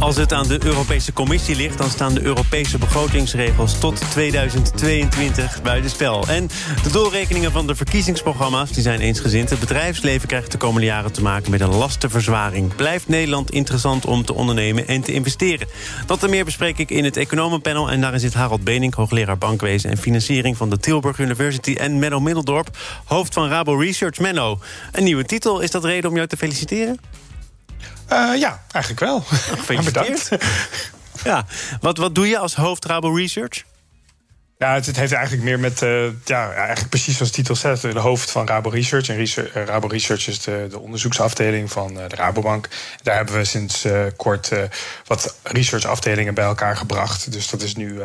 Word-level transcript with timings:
Als 0.00 0.16
het 0.16 0.32
aan 0.32 0.48
de 0.48 0.64
Europese 0.64 1.12
Commissie 1.12 1.56
ligt, 1.56 1.78
dan 1.78 1.90
staan 1.90 2.14
de 2.14 2.22
Europese 2.22 2.78
begrotingsregels 2.78 3.78
tot 3.78 4.10
2022 4.10 5.62
buitenspel. 5.62 6.26
En 6.28 6.48
de 6.82 6.90
doorrekeningen 6.92 7.52
van 7.52 7.66
de 7.66 7.74
verkiezingsprogramma's 7.74 8.72
die 8.72 8.82
zijn 8.82 9.00
eensgezind. 9.00 9.50
Het 9.50 9.60
bedrijfsleven 9.60 10.28
krijgt 10.28 10.52
de 10.52 10.58
komende 10.58 10.86
jaren 10.86 11.12
te 11.12 11.22
maken 11.22 11.50
met 11.50 11.60
een 11.60 11.74
lastenverzwaring. 11.74 12.74
Blijft 12.74 13.08
Nederland 13.08 13.50
interessant 13.50 14.06
om 14.06 14.24
te 14.24 14.34
ondernemen 14.34 14.86
en 14.86 15.00
te 15.00 15.12
investeren? 15.12 15.68
Dat 16.06 16.22
en 16.22 16.30
meer 16.30 16.44
bespreek 16.44 16.78
ik 16.78 16.90
in 16.90 17.04
het 17.04 17.16
Economenpanel. 17.16 17.90
En 17.90 18.00
daarin 18.00 18.20
zit 18.20 18.34
Harold 18.34 18.64
Benink, 18.64 18.94
hoogleraar 18.94 19.38
bankwezen 19.38 19.90
en 19.90 19.98
financiering 19.98 20.56
van 20.56 20.70
de 20.70 20.78
Tilburg 20.78 21.18
University. 21.18 21.74
En 21.74 21.98
Menno 21.98 22.20
Middeldorp, 22.20 22.76
hoofd 23.04 23.34
van 23.34 23.48
Rabo 23.48 23.74
Research. 23.74 24.18
Menno, 24.18 24.58
een 24.92 25.04
nieuwe 25.04 25.24
titel. 25.24 25.60
Is 25.60 25.70
dat 25.70 25.84
reden 25.84 26.10
om 26.10 26.16
jou 26.16 26.28
te 26.28 26.36
feliciteren? 26.36 26.98
Uh, 28.12 28.40
ja, 28.40 28.62
eigenlijk 28.72 29.00
wel. 29.00 29.24
Bedankt. 29.84 30.28
ja, 31.24 31.46
wat, 31.80 31.98
wat 31.98 32.14
doe 32.14 32.28
je 32.28 32.38
als 32.38 32.54
hoofd 32.54 32.84
Rabo 32.84 33.14
Research? 33.14 33.64
Ja, 34.58 34.74
het, 34.74 34.86
het, 34.86 34.96
heeft 34.96 35.12
eigenlijk 35.12 35.44
meer 35.44 35.58
met, 35.58 35.82
uh, 35.82 36.04
ja, 36.24 36.52
eigenlijk 36.52 36.88
precies 36.88 37.16
zoals 37.16 37.30
de 37.30 37.36
titel 37.36 37.54
zegt, 37.56 37.82
de 37.82 37.98
hoofd 37.98 38.30
van 38.30 38.46
Rabo 38.46 38.68
Research. 38.68 39.08
En 39.08 39.16
Research, 39.16 39.56
uh, 39.56 39.64
Rabo 39.64 39.86
Research 39.86 40.28
is 40.28 40.40
de, 40.40 40.66
de 40.70 40.78
onderzoeksafdeling 40.78 41.70
van 41.70 41.90
uh, 41.98 42.08
de 42.08 42.16
Rabobank. 42.16 42.68
Daar 43.02 43.16
hebben 43.16 43.34
we 43.34 43.44
sinds 43.44 43.86
kort 44.16 44.52
wat 45.06 45.36
researchafdelingen 45.42 46.34
bij 46.34 46.44
elkaar 46.44 46.76
gebracht. 46.76 47.32
Dus 47.32 47.48
dat 47.48 47.62
is 47.62 47.74
nu 47.74 48.00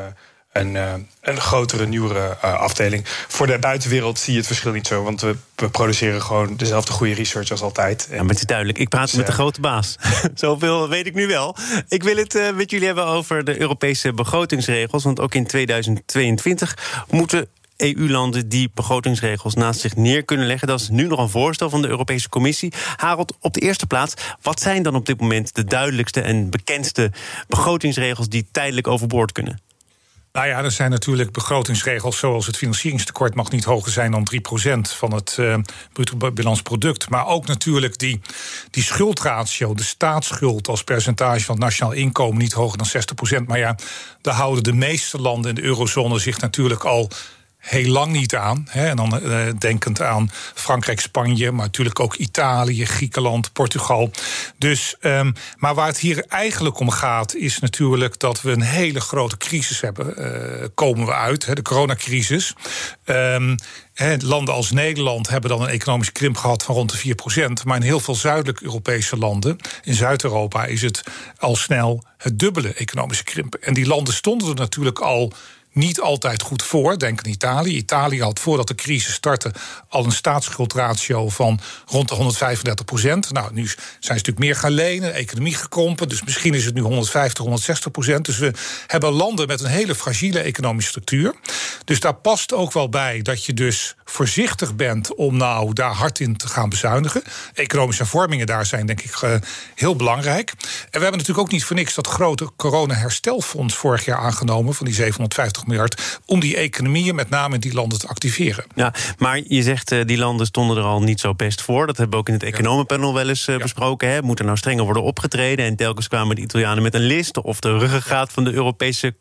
een, 0.55 0.75
uh, 0.75 0.93
een 1.21 1.41
grotere, 1.41 1.87
nieuwere 1.87 2.37
uh, 2.45 2.53
afdeling. 2.53 3.03
Voor 3.27 3.47
de 3.47 3.59
buitenwereld 3.59 4.19
zie 4.19 4.31
je 4.31 4.37
het 4.37 4.47
verschil 4.47 4.71
niet 4.71 4.87
zo. 4.87 5.03
Want 5.03 5.21
we, 5.21 5.35
we 5.55 5.69
produceren 5.69 6.21
gewoon 6.21 6.55
dezelfde 6.55 6.91
goede 6.91 7.13
research 7.13 7.51
als 7.51 7.61
altijd. 7.61 8.07
Ja, 8.09 8.17
maar 8.17 8.29
het 8.29 8.37
is 8.37 8.45
duidelijk. 8.45 8.77
Ik 8.77 8.89
praat 8.89 9.07
dus, 9.07 9.15
met 9.15 9.25
de 9.25 9.31
grote 9.31 9.61
baas. 9.61 9.95
Zoveel 10.35 10.89
weet 10.89 11.05
ik 11.05 11.13
nu 11.13 11.27
wel. 11.27 11.55
Ik 11.87 12.03
wil 12.03 12.15
het 12.15 12.53
met 12.55 12.71
jullie 12.71 12.85
hebben 12.85 13.05
over 13.05 13.43
de 13.43 13.59
Europese 13.59 14.13
begrotingsregels. 14.13 15.03
Want 15.03 15.19
ook 15.19 15.33
in 15.33 15.47
2022 15.47 17.05
moeten 17.09 17.47
EU-landen 17.77 18.49
die 18.49 18.71
begrotingsregels 18.73 19.53
naast 19.53 19.79
zich 19.79 19.95
neer 19.95 20.23
kunnen 20.23 20.47
leggen. 20.47 20.67
Dat 20.67 20.79
is 20.79 20.89
nu 20.89 21.07
nog 21.07 21.19
een 21.19 21.29
voorstel 21.29 21.69
van 21.69 21.81
de 21.81 21.87
Europese 21.87 22.29
Commissie. 22.29 22.73
Harold, 22.95 23.37
op 23.39 23.53
de 23.53 23.59
eerste 23.59 23.87
plaats, 23.87 24.13
wat 24.41 24.59
zijn 24.59 24.83
dan 24.83 24.95
op 24.95 25.05
dit 25.05 25.19
moment 25.19 25.55
de 25.55 25.63
duidelijkste 25.63 26.21
en 26.21 26.49
bekendste 26.49 27.11
begrotingsregels 27.47 28.29
die 28.29 28.47
tijdelijk 28.51 28.87
overboord 28.87 29.31
kunnen? 29.31 29.59
Nou 30.35 30.47
ja, 30.47 30.63
er 30.63 30.71
zijn 30.71 30.91
natuurlijk 30.91 31.31
begrotingsregels 31.31 32.17
zoals 32.17 32.45
het 32.45 32.57
financieringstekort 32.57 33.35
mag 33.35 33.51
niet 33.51 33.63
hoger 33.63 33.91
zijn 33.91 34.11
dan 34.11 34.27
3% 34.33 34.37
van 34.81 35.13
het 35.13 35.37
uh, 35.39 35.57
bruto 35.93 36.31
bilansproduct. 36.31 37.09
Maar 37.09 37.27
ook 37.27 37.45
natuurlijk 37.45 37.97
die, 37.97 38.21
die 38.69 38.83
schuldratio, 38.83 39.73
de 39.73 39.83
staatsschuld 39.83 40.67
als 40.67 40.83
percentage 40.83 41.45
van 41.45 41.55
het 41.55 41.63
nationaal 41.63 41.93
inkomen 41.93 42.37
niet 42.37 42.53
hoger 42.53 42.77
dan 42.77 42.87
60%. 43.41 43.45
Maar 43.45 43.57
ja, 43.57 43.75
daar 44.21 44.33
houden 44.33 44.63
de 44.63 44.73
meeste 44.73 45.21
landen 45.21 45.49
in 45.49 45.55
de 45.55 45.63
eurozone 45.63 46.19
zich 46.19 46.39
natuurlijk 46.39 46.83
al 46.83 47.09
heel 47.65 47.91
lang 47.91 48.11
niet 48.11 48.35
aan. 48.35 48.67
Hè. 48.69 48.87
En 48.87 48.95
dan 48.95 49.19
uh, 49.23 49.39
denkend 49.59 50.01
aan 50.01 50.31
Frankrijk, 50.53 50.99
Spanje, 50.99 51.51
maar 51.51 51.65
natuurlijk 51.65 51.99
ook 51.99 52.15
Italië, 52.15 52.85
Griekenland, 52.85 53.53
Portugal. 53.53 54.11
Dus, 54.57 54.95
um, 55.01 55.33
maar 55.57 55.75
waar 55.75 55.87
het 55.87 55.99
hier 55.99 56.25
eigenlijk 56.27 56.79
om 56.79 56.89
gaat, 56.89 57.35
is 57.35 57.59
natuurlijk 57.59 58.19
dat 58.19 58.41
we 58.41 58.51
een 58.51 58.61
hele 58.61 59.01
grote 59.01 59.37
crisis 59.37 59.81
hebben. 59.81 60.13
Uh, 60.17 60.67
komen 60.73 61.05
we 61.05 61.13
uit, 61.13 61.45
hè, 61.45 61.53
de 61.53 61.61
coronacrisis. 61.61 62.53
Um, 63.05 63.55
landen 64.17 64.53
als 64.53 64.71
Nederland 64.71 65.29
hebben 65.29 65.49
dan 65.49 65.61
een 65.61 65.67
economische 65.67 66.11
krimp 66.11 66.37
gehad 66.37 66.63
van 66.63 66.75
rond 66.75 66.91
de 66.91 67.15
4%. 67.59 67.63
Maar 67.63 67.75
in 67.75 67.81
heel 67.81 67.99
veel 67.99 68.15
zuidelijk 68.15 68.61
Europese 68.61 69.17
landen, 69.17 69.57
in 69.83 69.93
Zuid-Europa, 69.93 70.65
is 70.65 70.81
het 70.81 71.03
al 71.37 71.55
snel 71.55 72.03
het 72.17 72.39
dubbele 72.39 72.73
economische 72.73 73.23
krimp. 73.23 73.55
En 73.55 73.73
die 73.73 73.87
landen 73.87 74.13
stonden 74.13 74.47
er 74.47 74.55
natuurlijk 74.55 74.99
al 74.99 75.33
niet 75.75 75.99
altijd 75.99 76.41
goed 76.41 76.63
voor. 76.63 76.99
Denk 76.99 77.19
aan 77.23 77.31
Italië. 77.31 77.75
Italië 77.75 78.21
had 78.21 78.39
voordat 78.39 78.67
de 78.67 78.75
crisis 78.75 79.13
startte 79.13 79.51
al 79.89 80.05
een 80.05 80.11
staatsschuldratio 80.11 81.29
van 81.29 81.59
rond 81.85 82.09
de 82.09 82.15
135 82.15 82.85
procent. 82.85 83.31
Nou, 83.31 83.53
nu 83.53 83.65
zijn 83.65 83.77
ze 83.99 84.09
natuurlijk 84.09 84.39
meer 84.39 84.55
gaan 84.55 84.71
lenen, 84.71 85.13
economie 85.13 85.55
gekrompen. 85.55 86.09
Dus 86.09 86.23
misschien 86.23 86.53
is 86.53 86.65
het 86.65 86.73
nu 86.73 86.81
150, 86.81 87.37
160 87.37 87.91
procent. 87.91 88.25
Dus 88.25 88.37
we 88.37 88.53
hebben 88.87 89.11
landen 89.11 89.47
met 89.47 89.61
een 89.61 89.69
hele 89.69 89.95
fragiele 89.95 90.39
economische 90.39 90.89
structuur. 90.89 91.33
Dus 91.83 91.99
daar 91.99 92.15
past 92.15 92.53
ook 92.53 92.73
wel 92.73 92.89
bij 92.89 93.21
dat 93.21 93.45
je 93.45 93.53
dus 93.53 93.95
voorzichtig 94.03 94.75
bent 94.75 95.15
om 95.15 95.37
nou 95.37 95.73
daar 95.73 95.93
hard 95.93 96.19
in 96.19 96.37
te 96.37 96.47
gaan 96.47 96.69
bezuinigen. 96.69 97.23
Economische 97.53 98.01
hervormingen 98.01 98.45
daar 98.45 98.65
zijn 98.65 98.85
denk 98.85 99.01
ik 99.01 99.21
uh, 99.21 99.35
heel 99.75 99.95
belangrijk. 99.95 100.49
En 100.49 100.57
we 100.91 100.99
hebben 100.99 101.11
natuurlijk 101.11 101.39
ook 101.39 101.51
niet 101.51 101.63
voor 101.63 101.75
niks 101.75 101.95
dat 101.95 102.07
grote 102.07 102.51
corona-herstelfonds 102.55 103.75
vorig 103.75 104.05
jaar 104.05 104.17
aangenomen 104.17 104.73
van 104.73 104.85
die 104.85 104.95
750 104.95 105.64
miljard. 105.67 106.19
Om 106.25 106.39
die 106.39 106.55
economieën, 106.55 107.15
met 107.15 107.29
name 107.29 107.53
in 107.53 107.59
die 107.59 107.73
landen, 107.73 107.99
te 107.99 108.07
activeren. 108.07 108.65
Ja, 108.75 108.93
maar 109.17 109.41
je 109.47 109.63
zegt 109.63 109.91
uh, 109.91 110.05
die 110.05 110.17
landen 110.17 110.45
stonden 110.45 110.77
er 110.77 110.83
al 110.83 111.01
niet 111.01 111.19
zo 111.19 111.33
best 111.33 111.61
voor. 111.61 111.87
Dat 111.87 111.97
hebben 111.97 112.15
we 112.15 112.21
ook 112.21 112.27
in 112.27 112.33
het 112.33 112.43
economenpanel 112.43 113.13
wel 113.13 113.29
eens 113.29 113.47
uh, 113.47 113.55
ja. 113.55 113.61
besproken. 113.61 114.09
Hè. 114.09 114.21
Moet 114.21 114.39
er 114.39 114.45
nou 114.45 114.57
strenger 114.57 114.83
worden 114.83 115.03
opgetreden? 115.03 115.65
En 115.65 115.75
telkens 115.75 116.07
kwamen 116.07 116.35
de 116.35 116.41
Italianen 116.41 116.83
met 116.83 116.93
een 116.93 117.05
list. 117.05 117.41
Of 117.41 117.59
de 117.59 117.77
ruggengraat 117.77 118.31
van 118.31 118.43
de 118.43 118.53
Europese 118.53 119.15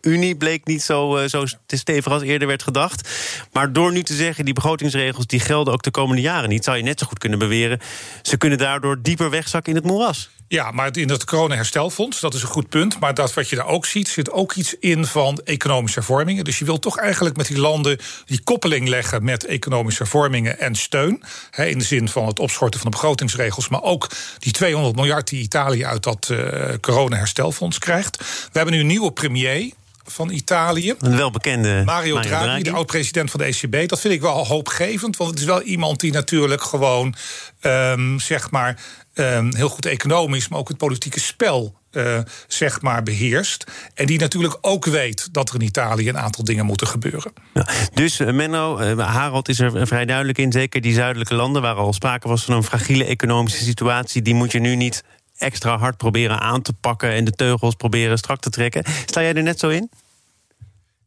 Unie 0.00 0.36
bleek 0.36 0.66
niet 0.66 0.82
zo, 0.82 1.18
uh, 1.18 1.28
zo 1.28 1.44
stevig 1.66 2.12
als 2.12 2.22
eerder 2.22 2.48
werd 2.48 2.62
gedacht. 2.62 3.08
Maar 3.52 3.72
door 3.72 3.92
nu 3.92 4.02
te 4.02 4.14
zeggen, 4.14 4.44
die 4.44 4.54
begrotingsregels 4.54 5.26
die 5.26 5.40
gelden 5.40 5.72
ook 5.72 5.82
de 5.82 5.90
komende 5.90 6.22
jaren 6.22 6.48
niet, 6.48 6.64
zou 6.64 6.76
je 6.76 6.82
net 6.82 6.98
zo 6.98 7.06
goed 7.06 7.18
kunnen 7.18 7.38
beweren. 7.38 7.78
Ze 8.22 8.36
kunnen 8.36 8.58
daardoor 8.58 9.02
dieper 9.02 9.30
wegzakken 9.30 9.72
in 9.72 9.78
het 9.78 9.86
moeras. 9.86 10.30
Ja, 10.52 10.70
maar 10.70 10.96
in 10.96 11.06
dat 11.06 11.24
corona-herstelfonds, 11.24 12.20
dat 12.20 12.34
is 12.34 12.42
een 12.42 12.48
goed 12.48 12.68
punt. 12.68 13.00
Maar 13.00 13.14
dat 13.14 13.34
wat 13.34 13.48
je 13.48 13.56
daar 13.56 13.66
ook 13.66 13.86
ziet, 13.86 14.08
zit 14.08 14.30
ook 14.30 14.54
iets 14.54 14.74
in 14.78 15.04
van 15.04 15.40
economische 15.44 15.98
hervormingen. 15.98 16.44
Dus 16.44 16.58
je 16.58 16.64
wilt 16.64 16.82
toch 16.82 16.98
eigenlijk 16.98 17.36
met 17.36 17.46
die 17.46 17.58
landen 17.58 17.98
die 18.24 18.40
koppeling 18.44 18.88
leggen 18.88 19.24
met 19.24 19.44
economische 19.44 20.02
hervormingen 20.02 20.58
en 20.58 20.74
steun. 20.74 21.22
In 21.56 21.78
de 21.78 21.84
zin 21.84 22.08
van 22.08 22.26
het 22.26 22.38
opschorten 22.38 22.80
van 22.80 22.90
de 22.90 22.96
begrotingsregels. 22.96 23.68
Maar 23.68 23.82
ook 23.82 24.10
die 24.38 24.52
200 24.52 24.96
miljard 24.96 25.28
die 25.28 25.42
Italië 25.42 25.84
uit 25.84 26.02
dat 26.02 26.28
uh, 26.32 26.64
corona-herstelfonds 26.80 27.78
krijgt. 27.78 28.16
We 28.18 28.24
hebben 28.52 28.74
nu 28.74 28.80
een 28.80 28.86
nieuwe 28.86 29.12
premier 29.12 29.72
van 30.10 30.30
Italië. 30.30 30.94
Een 30.98 31.16
welbekende 31.16 31.68
Mario, 31.68 31.84
Mario 31.84 32.20
Draghi, 32.20 32.44
Draghi, 32.44 32.62
de 32.62 32.72
oud-president 32.72 33.30
van 33.30 33.40
de 33.40 33.46
ECB. 33.46 33.88
Dat 33.88 34.00
vind 34.00 34.14
ik 34.14 34.20
wel 34.20 34.46
hoopgevend, 34.46 35.16
want 35.16 35.30
het 35.30 35.38
is 35.38 35.44
wel 35.44 35.62
iemand 35.62 36.00
die 36.00 36.12
natuurlijk 36.12 36.62
gewoon, 36.62 37.14
um, 37.60 38.20
zeg 38.20 38.50
maar, 38.50 38.82
um, 39.14 39.54
heel 39.54 39.68
goed 39.68 39.86
economisch, 39.86 40.48
maar 40.48 40.58
ook 40.58 40.68
het 40.68 40.76
politieke 40.76 41.20
spel 41.20 41.78
uh, 41.92 42.18
zeg 42.48 42.80
maar 42.80 43.02
beheerst. 43.02 43.64
En 43.94 44.06
die 44.06 44.18
natuurlijk 44.18 44.58
ook 44.60 44.84
weet 44.84 45.28
dat 45.32 45.48
er 45.48 45.54
in 45.54 45.60
Italië 45.60 46.08
een 46.08 46.18
aantal 46.18 46.44
dingen 46.44 46.66
moeten 46.66 46.86
gebeuren. 46.86 47.32
Ja, 47.54 47.66
dus 47.94 48.20
uh, 48.20 48.32
Menno, 48.32 48.80
uh, 48.80 49.14
Harold 49.14 49.48
is 49.48 49.60
er 49.60 49.86
vrij 49.86 50.04
duidelijk 50.04 50.38
in. 50.38 50.52
Zeker 50.52 50.80
die 50.80 50.94
zuidelijke 50.94 51.34
landen 51.34 51.62
waar 51.62 51.74
al 51.74 51.92
sprake 51.92 52.28
was 52.28 52.44
van 52.44 52.54
een 52.54 52.62
fragiele 52.62 53.04
economische 53.04 53.64
situatie. 53.64 54.22
Die 54.22 54.34
moet 54.34 54.52
je 54.52 54.60
nu 54.60 54.76
niet 54.76 55.04
extra 55.40 55.78
hard 55.78 55.96
proberen 55.96 56.40
aan 56.40 56.62
te 56.62 56.72
pakken 56.72 57.10
en 57.10 57.24
de 57.24 57.32
teugels 57.32 57.74
proberen 57.74 58.18
strak 58.18 58.40
te 58.40 58.50
trekken. 58.50 58.84
Sta 59.06 59.20
jij 59.20 59.34
er 59.34 59.42
net 59.42 59.58
zo 59.58 59.68
in? 59.68 59.90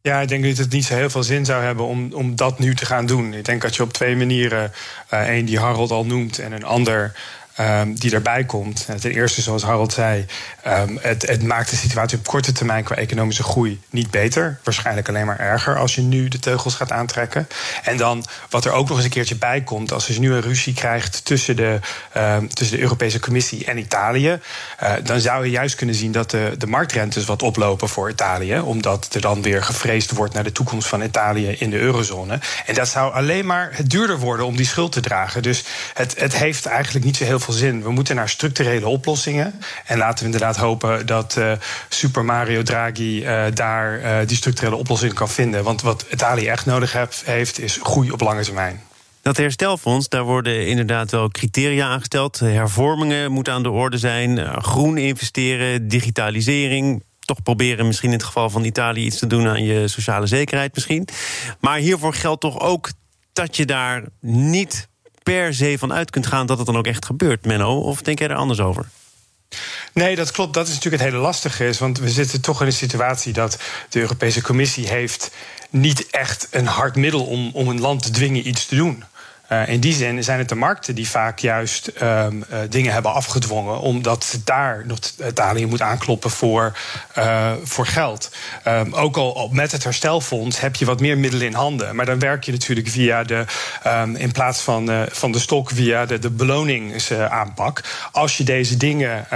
Ja, 0.02 0.20
ik 0.20 0.28
denk 0.28 0.44
dat 0.44 0.56
het 0.56 0.72
niet 0.72 0.84
zo 0.84 0.94
heel 0.94 1.10
veel 1.10 1.22
zin 1.22 1.44
zou 1.44 1.62
hebben 1.62 1.86
om, 1.86 2.12
om 2.12 2.36
dat 2.36 2.58
nu 2.58 2.74
te 2.74 2.86
gaan 2.86 3.06
doen. 3.06 3.34
Ik 3.34 3.44
denk 3.44 3.62
dat 3.62 3.76
je 3.76 3.82
op 3.82 3.92
twee 3.92 4.16
manieren, 4.16 4.72
uh, 5.12 5.28
één 5.28 5.44
die 5.44 5.58
Harold 5.58 5.90
al 5.90 6.04
noemt 6.04 6.38
en 6.38 6.52
een 6.52 6.64
ander 6.64 7.12
um, 7.60 7.94
die 7.94 8.12
erbij 8.12 8.44
komt. 8.44 8.86
Ten 9.00 9.10
eerste, 9.10 9.42
zoals 9.42 9.62
Harold 9.62 9.92
zei, 9.92 10.26
um, 10.66 10.98
het, 11.00 11.26
het, 11.26 11.42
maakt 11.42 11.70
de 11.70 11.76
situatie 11.76 12.18
op 12.18 12.26
korte 12.26 12.52
termijn 12.52 12.84
qua 12.84 12.96
economische 12.96 13.42
groei 13.42 13.80
niet 13.90 14.10
beter. 14.10 14.58
Waarschijnlijk 14.64 15.08
alleen 15.08 15.26
maar 15.26 15.38
erger 15.38 15.78
als 15.78 15.94
je 15.94 16.00
nu 16.00 16.28
de 16.28 16.38
teugels 16.38 16.74
gaat 16.74 16.92
aantrekken. 16.92 17.48
En 17.82 17.96
dan 17.96 18.24
wat 18.50 18.64
er 18.64 18.72
ook 18.72 18.88
nog 18.88 18.96
eens 18.96 19.06
een 19.06 19.12
keertje 19.12 19.36
bij 19.36 19.60
komt, 19.60 19.92
als 19.92 20.06
je 20.06 20.18
nu 20.18 20.32
een 20.32 20.40
ruzie 20.40 20.74
krijgt 20.74 21.24
tussen 21.24 21.56
de, 21.56 21.78
um, 22.16 22.48
tussen 22.54 22.76
de 22.76 22.82
Europese 22.82 23.20
Commissie 23.20 23.64
en 23.64 23.78
Italië, 23.78 24.40
uh, 24.82 24.92
dan 25.02 25.20
zou 25.20 25.44
je 25.44 25.50
juist 25.50 25.74
kunnen 25.74 25.94
zien 25.94 26.12
dat 26.12 26.30
de, 26.30 26.54
de 26.58 26.66
marktrentes 26.66 27.24
wat 27.24 27.42
oplopen 27.42 27.88
voor 27.88 28.10
Italië, 28.10 28.58
omdat 28.58 29.08
er 29.14 29.20
dan 29.20 29.42
weer 29.42 29.62
gevreesd 29.62 30.10
wordt 30.10 30.34
naar 30.34 30.44
de 30.44 30.52
toekomst 30.52 30.88
van 30.88 31.02
Italië 31.02 31.48
in 31.48 31.70
de 31.70 31.78
eurozone. 31.78 32.38
En 32.66 32.74
dat 32.74 32.88
zou 32.88 33.12
alleen 33.12 33.46
maar 33.46 33.70
het 33.72 33.90
duurder 33.90 34.18
worden 34.18 34.46
om 34.46 34.56
die 34.56 34.66
schuld 34.66 34.92
te 34.92 35.00
dragen. 35.00 35.42
Dus 35.42 35.64
het, 35.94 36.14
het 36.18 36.36
heeft 36.36 36.66
eigenlijk 36.66 37.04
niet 37.04 37.16
zo 37.16 37.24
heel 37.24 37.40
veel 37.40 37.43
zin. 37.52 37.82
We 37.82 37.90
moeten 37.90 38.16
naar 38.16 38.28
structurele 38.28 38.86
oplossingen. 38.86 39.60
En 39.86 39.98
laten 39.98 40.18
we 40.18 40.24
inderdaad 40.24 40.56
hopen 40.56 41.06
dat 41.06 41.36
uh, 41.38 41.52
Super 41.88 42.24
Mario 42.24 42.62
Draghi 42.62 43.22
uh, 43.22 43.44
daar 43.54 44.00
uh, 44.00 44.26
die 44.26 44.36
structurele 44.36 44.76
oplossing 44.76 45.12
kan 45.12 45.28
vinden. 45.28 45.64
Want 45.64 45.82
wat 45.82 46.06
Italië 46.10 46.46
echt 46.46 46.66
nodig 46.66 46.92
heeft, 47.24 47.58
is 47.58 47.78
groei 47.82 48.10
op 48.10 48.20
lange 48.20 48.42
termijn. 48.42 48.80
Dat 49.22 49.36
herstelfonds, 49.36 50.08
daar 50.08 50.22
worden 50.22 50.66
inderdaad 50.66 51.10
wel 51.10 51.28
criteria 51.28 51.86
aangesteld. 51.86 52.38
Hervormingen 52.38 53.32
moeten 53.32 53.52
aan 53.52 53.62
de 53.62 53.70
orde 53.70 53.98
zijn. 53.98 54.62
Groen 54.62 54.98
investeren, 54.98 55.88
digitalisering. 55.88 57.02
Toch 57.20 57.42
proberen 57.42 57.86
misschien 57.86 58.10
in 58.10 58.16
het 58.16 58.26
geval 58.26 58.50
van 58.50 58.64
Italië 58.64 59.04
iets 59.04 59.18
te 59.18 59.26
doen 59.26 59.46
aan 59.46 59.64
je 59.64 59.88
sociale 59.88 60.26
zekerheid 60.26 60.74
misschien. 60.74 61.08
Maar 61.60 61.78
hiervoor 61.78 62.14
geldt 62.14 62.40
toch 62.40 62.60
ook 62.60 62.90
dat 63.32 63.56
je 63.56 63.64
daar 63.64 64.04
niet 64.20 64.88
per 65.24 65.54
se 65.54 65.78
van 65.78 65.92
uit 65.92 66.10
kunt 66.10 66.26
gaan 66.26 66.46
dat 66.46 66.56
het 66.56 66.66
dan 66.66 66.76
ook 66.76 66.86
echt 66.86 67.04
gebeurt, 67.04 67.46
Menno? 67.46 67.80
Of 67.80 68.02
denk 68.02 68.18
jij 68.18 68.28
er 68.28 68.34
anders 68.36 68.60
over? 68.60 68.88
Nee, 69.92 70.16
dat 70.16 70.30
klopt. 70.30 70.54
Dat 70.54 70.66
is 70.68 70.74
natuurlijk 70.74 71.02
het 71.02 71.12
hele 71.12 71.24
lastige. 71.24 71.66
Is, 71.66 71.78
want 71.78 71.98
we 71.98 72.10
zitten 72.10 72.40
toch 72.40 72.60
in 72.60 72.66
een 72.66 72.72
situatie 72.72 73.32
dat 73.32 73.58
de 73.88 74.00
Europese 74.00 74.42
Commissie 74.42 74.88
heeft 74.88 75.30
niet 75.70 76.06
echt 76.10 76.48
een 76.50 76.66
hard 76.66 76.96
middel 76.96 77.24
om, 77.24 77.50
om 77.52 77.68
een 77.68 77.80
land 77.80 78.02
te 78.02 78.10
dwingen 78.10 78.48
iets 78.48 78.66
te 78.66 78.76
doen. 78.76 79.04
Uh, 79.52 79.68
in 79.68 79.80
die 79.80 79.94
zin 79.94 80.24
zijn 80.24 80.38
het 80.38 80.48
de 80.48 80.54
markten 80.54 80.94
die 80.94 81.08
vaak 81.08 81.38
juist 81.38 81.90
um, 82.02 82.44
uh, 82.50 82.58
dingen 82.68 82.92
hebben 82.92 83.12
afgedwongen, 83.12 83.80
omdat 83.80 84.38
daar 84.44 84.82
nog 84.86 84.98
Italië 85.28 85.66
moet 85.66 85.80
aankloppen 85.80 86.30
voor, 86.30 86.78
uh, 87.18 87.52
voor 87.62 87.86
geld. 87.86 88.30
Um, 88.68 88.94
ook 88.94 89.16
al 89.16 89.48
met 89.52 89.72
het 89.72 89.84
herstelfonds 89.84 90.60
heb 90.60 90.76
je 90.76 90.84
wat 90.84 91.00
meer 91.00 91.18
middelen 91.18 91.46
in 91.46 91.54
handen. 91.54 91.96
Maar 91.96 92.06
dan 92.06 92.18
werk 92.18 92.44
je 92.44 92.52
natuurlijk 92.52 92.88
via 92.88 93.24
de, 93.24 93.44
um, 93.86 94.16
in 94.16 94.32
plaats 94.32 94.60
van, 94.60 95.06
van 95.10 95.32
de 95.32 95.38
stok, 95.38 95.70
via 95.70 96.06
de, 96.06 96.18
de 96.18 96.30
beloningsaanpak. 96.30 97.80
Als 98.12 98.36
je 98.36 98.44
deze 98.44 98.76
dingen 98.76 99.26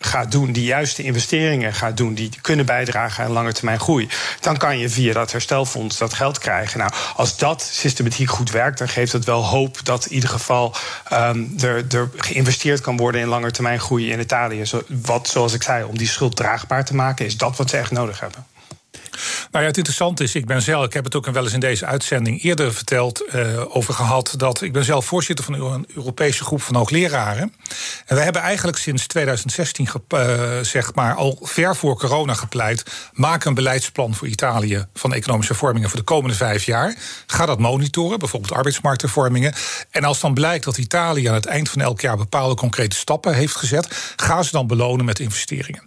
gaat 0.00 0.30
doen, 0.32 0.52
die 0.52 0.64
juiste 0.64 1.02
investeringen 1.02 1.74
gaat 1.74 1.96
doen, 1.96 2.14
die 2.14 2.30
kunnen 2.40 2.66
bijdragen 2.66 3.24
aan 3.24 3.30
lange 3.30 3.52
termijn 3.52 3.80
groei, 3.80 4.08
dan 4.40 4.56
kan 4.56 4.78
je 4.78 4.88
via 4.88 5.12
dat 5.12 5.32
herstelfonds 5.32 5.98
dat 5.98 6.14
geld 6.14 6.38
krijgen. 6.38 6.78
Nou, 6.78 6.90
als 7.16 7.36
dat 7.36 7.62
systematiek 7.72 8.30
goed 8.30 8.50
werkt, 8.50 8.78
dan 8.78 8.88
geeft 8.88 9.12
het 9.12 9.24
wel 9.24 9.41
hoop 9.42 9.84
dat 9.84 10.06
in 10.06 10.12
ieder 10.12 10.28
geval 10.28 10.74
um, 11.12 11.54
er, 11.60 11.84
er, 11.88 12.10
geïnvesteerd 12.16 12.80
kan 12.80 12.96
worden 12.96 13.20
in 13.20 13.28
langetermijn 13.28 13.80
groei 13.80 14.10
in 14.10 14.20
Italië. 14.20 14.66
Zo, 14.66 14.82
wat, 14.88 15.28
zoals 15.28 15.52
ik 15.52 15.62
zei, 15.62 15.84
om 15.84 15.98
die 15.98 16.08
schuld 16.08 16.36
draagbaar 16.36 16.84
te 16.84 16.94
maken, 16.94 17.26
is 17.26 17.36
dat 17.36 17.56
wat 17.56 17.70
ze 17.70 17.76
echt 17.76 17.90
nodig 17.90 18.20
hebben. 18.20 18.46
Nou 19.52 19.64
ja, 19.64 19.70
het 19.70 19.76
interessante 19.78 20.22
is, 20.22 20.34
ik 20.34 20.46
ben 20.46 20.62
zelf, 20.62 20.84
ik 20.84 20.92
heb 20.92 21.04
het 21.04 21.14
ook 21.14 21.26
wel 21.26 21.42
eens 21.42 21.52
in 21.52 21.60
deze 21.60 21.86
uitzending 21.86 22.42
eerder 22.42 22.74
verteld, 22.74 23.22
uh, 23.34 23.76
over 23.76 23.94
gehad, 23.94 24.34
dat 24.36 24.62
ik 24.62 24.72
ben 24.72 24.84
zelf 24.84 25.04
voorzitter 25.04 25.44
van 25.44 25.54
een 25.54 25.86
Europese 25.94 26.44
groep 26.44 26.62
van 26.62 26.74
hoogleraren. 26.74 27.54
En 28.06 28.16
we 28.16 28.22
hebben 28.22 28.42
eigenlijk 28.42 28.78
sinds 28.78 29.06
2016, 29.06 29.88
uh, 30.14 30.58
zeg 30.62 30.94
maar, 30.94 31.14
al 31.14 31.38
ver 31.42 31.76
voor 31.76 31.98
corona 31.98 32.34
gepleit, 32.34 32.84
maak 33.12 33.44
een 33.44 33.54
beleidsplan 33.54 34.14
voor 34.14 34.28
Italië 34.28 34.86
van 34.94 35.14
economische 35.14 35.52
hervormingen 35.52 35.88
voor 35.88 35.98
de 35.98 36.04
komende 36.04 36.36
vijf 36.36 36.64
jaar. 36.64 36.96
Ga 37.26 37.46
dat 37.46 37.58
monitoren, 37.58 38.18
bijvoorbeeld 38.18 38.52
arbeidsmarkthervormingen. 38.52 39.54
En 39.90 40.04
als 40.04 40.20
dan 40.20 40.34
blijkt 40.34 40.64
dat 40.64 40.78
Italië 40.78 41.26
aan 41.26 41.34
het 41.34 41.46
eind 41.46 41.68
van 41.68 41.80
elk 41.80 42.00
jaar 42.00 42.16
bepaalde 42.16 42.54
concrete 42.54 42.96
stappen 42.96 43.34
heeft 43.34 43.56
gezet, 43.56 44.14
ga 44.16 44.42
ze 44.42 44.50
dan 44.50 44.66
belonen 44.66 45.04
met 45.04 45.18
investeringen. 45.18 45.82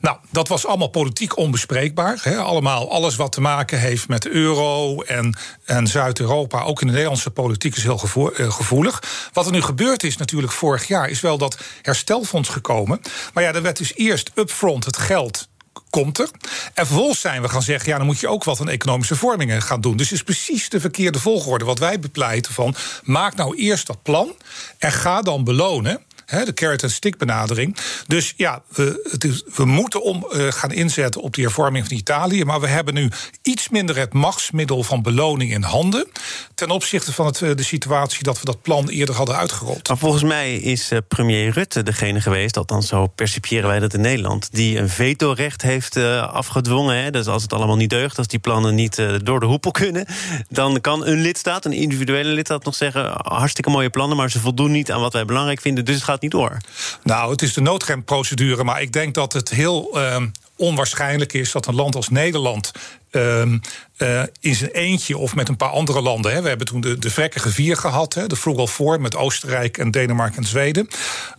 Nou, 0.00 0.16
dat 0.30 0.48
was 0.48 0.66
allemaal 0.66 0.88
politiek 0.88 1.36
onbespreekbaar. 1.36 2.18
Hè, 2.22 2.36
allemaal 2.36 2.90
alles 2.90 3.07
wat 3.16 3.32
te 3.32 3.40
maken 3.40 3.78
heeft 3.78 4.08
met 4.08 4.26
euro 4.26 5.02
en, 5.02 5.36
en 5.64 5.86
Zuid-Europa, 5.86 6.62
ook 6.62 6.80
in 6.80 6.86
de 6.86 6.92
Nederlandse 6.92 7.30
politiek, 7.30 7.76
is 7.76 7.82
heel 7.82 8.00
eh, 8.36 8.52
gevoelig. 8.52 9.02
Wat 9.32 9.46
er 9.46 9.52
nu 9.52 9.62
gebeurd 9.62 10.02
is 10.02 10.16
natuurlijk 10.16 10.52
vorig 10.52 10.88
jaar, 10.88 11.08
is 11.08 11.20
wel 11.20 11.38
dat 11.38 11.58
herstelfonds 11.82 12.48
gekomen. 12.48 13.00
Maar 13.34 13.42
ja, 13.42 13.52
er 13.52 13.62
werd 13.62 13.76
dus 13.76 13.94
eerst 13.94 14.30
upfront 14.34 14.84
het 14.84 14.96
geld 14.96 15.48
komt 15.90 16.18
er. 16.18 16.28
En 16.74 16.86
vervolgens 16.86 17.20
zijn 17.20 17.42
we 17.42 17.48
gaan 17.48 17.62
zeggen, 17.62 17.90
ja, 17.90 17.96
dan 17.96 18.06
moet 18.06 18.20
je 18.20 18.28
ook 18.28 18.44
wat 18.44 18.60
aan 18.60 18.68
economische 18.68 19.16
vormingen 19.16 19.62
gaan 19.62 19.80
doen. 19.80 19.96
Dus 19.96 20.10
het 20.10 20.18
is 20.18 20.24
precies 20.24 20.68
de 20.68 20.80
verkeerde 20.80 21.20
volgorde. 21.20 21.64
Wat 21.64 21.78
wij 21.78 22.00
bepleiten 22.00 22.52
van, 22.52 22.74
maak 23.04 23.34
nou 23.34 23.56
eerst 23.56 23.86
dat 23.86 24.02
plan 24.02 24.34
en 24.78 24.92
ga 24.92 25.22
dan 25.22 25.44
belonen 25.44 26.02
de 26.28 26.54
carrot 26.54 26.82
en 26.82 26.90
stick 26.90 27.18
benadering. 27.18 27.76
Dus 28.06 28.34
ja, 28.36 28.62
we, 28.68 29.08
het 29.10 29.24
is, 29.24 29.42
we 29.54 29.64
moeten 29.64 30.02
om 30.02 30.26
uh, 30.32 30.52
gaan 30.52 30.72
inzetten 30.72 31.20
op 31.20 31.34
die 31.34 31.44
hervorming 31.44 31.86
van 31.86 31.96
Italië. 31.96 32.44
Maar 32.44 32.60
we 32.60 32.66
hebben 32.66 32.94
nu 32.94 33.10
iets 33.42 33.68
minder 33.68 33.96
het 33.96 34.12
machtsmiddel 34.12 34.82
van 34.82 35.02
beloning 35.02 35.52
in 35.52 35.62
handen. 35.62 36.08
Ten 36.54 36.70
opzichte 36.70 37.12
van 37.12 37.26
het, 37.26 37.42
eh, 37.42 37.54
de 37.54 37.62
situatie 37.62 38.22
dat 38.22 38.38
we 38.38 38.44
dat 38.44 38.62
plan 38.62 38.88
eerder 38.88 39.14
hadden 39.14 39.36
uitgerold. 39.36 39.88
Maar 39.88 39.98
volgens 39.98 40.22
mij 40.22 40.56
is 40.56 40.92
uh, 40.92 40.98
premier 41.08 41.50
Rutte 41.50 41.82
degene 41.82 42.20
geweest, 42.20 42.56
althans 42.56 42.88
zo 42.88 43.06
percipiëren 43.06 43.68
wij 43.68 43.78
dat 43.78 43.94
in 43.94 44.00
Nederland, 44.00 44.48
die 44.52 44.78
een 44.78 44.88
vetorecht 44.88 45.62
heeft 45.62 45.96
afgedwongen. 45.96 47.02
Hè. 47.02 47.10
Dus 47.10 47.26
als 47.26 47.42
het 47.42 47.52
allemaal 47.52 47.76
niet 47.76 47.90
deugt, 47.90 48.18
als 48.18 48.26
die 48.26 48.38
plannen 48.38 48.74
niet 48.74 49.02
door 49.22 49.40
de 49.40 49.46
hoepel 49.46 49.70
kunnen, 49.70 50.06
dan 50.48 50.80
kan 50.80 51.06
een 51.06 51.20
lidstaat, 51.20 51.64
een 51.64 51.72
individuele 51.72 52.30
lidstaat, 52.30 52.64
nog 52.64 52.74
zeggen: 52.74 53.12
hartstikke 53.16 53.70
mooie 53.70 53.90
plannen, 53.90 54.16
maar 54.16 54.30
ze 54.30 54.40
voldoen 54.40 54.70
niet 54.70 54.92
aan 54.92 55.00
wat 55.00 55.12
wij 55.12 55.24
belangrijk 55.24 55.60
vinden. 55.60 55.84
Dus 55.84 55.94
het 55.94 56.04
gaat 56.04 56.17
niet 56.20 56.30
door. 56.30 56.56
Nou, 57.02 57.30
het 57.30 57.42
is 57.42 57.52
de 57.52 57.60
noodremprocedure, 57.60 58.64
maar 58.64 58.82
ik 58.82 58.92
denk 58.92 59.14
dat 59.14 59.32
het 59.32 59.48
heel 59.48 59.98
uh, 59.98 60.22
onwaarschijnlijk 60.56 61.32
is 61.32 61.52
dat 61.52 61.66
een 61.66 61.74
land 61.74 61.94
als 61.94 62.08
Nederland 62.08 62.72
uh, 63.10 63.42
uh, 63.98 64.22
in 64.40 64.54
zijn 64.54 64.70
eentje 64.70 65.18
of 65.18 65.34
met 65.34 65.48
een 65.48 65.56
paar 65.56 65.70
andere 65.70 66.02
landen. 66.02 66.32
Hè. 66.32 66.42
We 66.42 66.48
hebben 66.48 66.66
toen 66.66 66.80
de, 66.80 66.98
de 66.98 67.10
vrekkige 67.10 67.50
vier 67.50 67.76
gehad, 67.76 68.14
hè, 68.14 68.26
de 68.26 68.36
Frugal 68.36 68.66
Four 68.66 69.00
met 69.00 69.16
Oostenrijk 69.16 69.78
en 69.78 69.90
Denemarken 69.90 70.36
en 70.36 70.48
Zweden. 70.48 70.88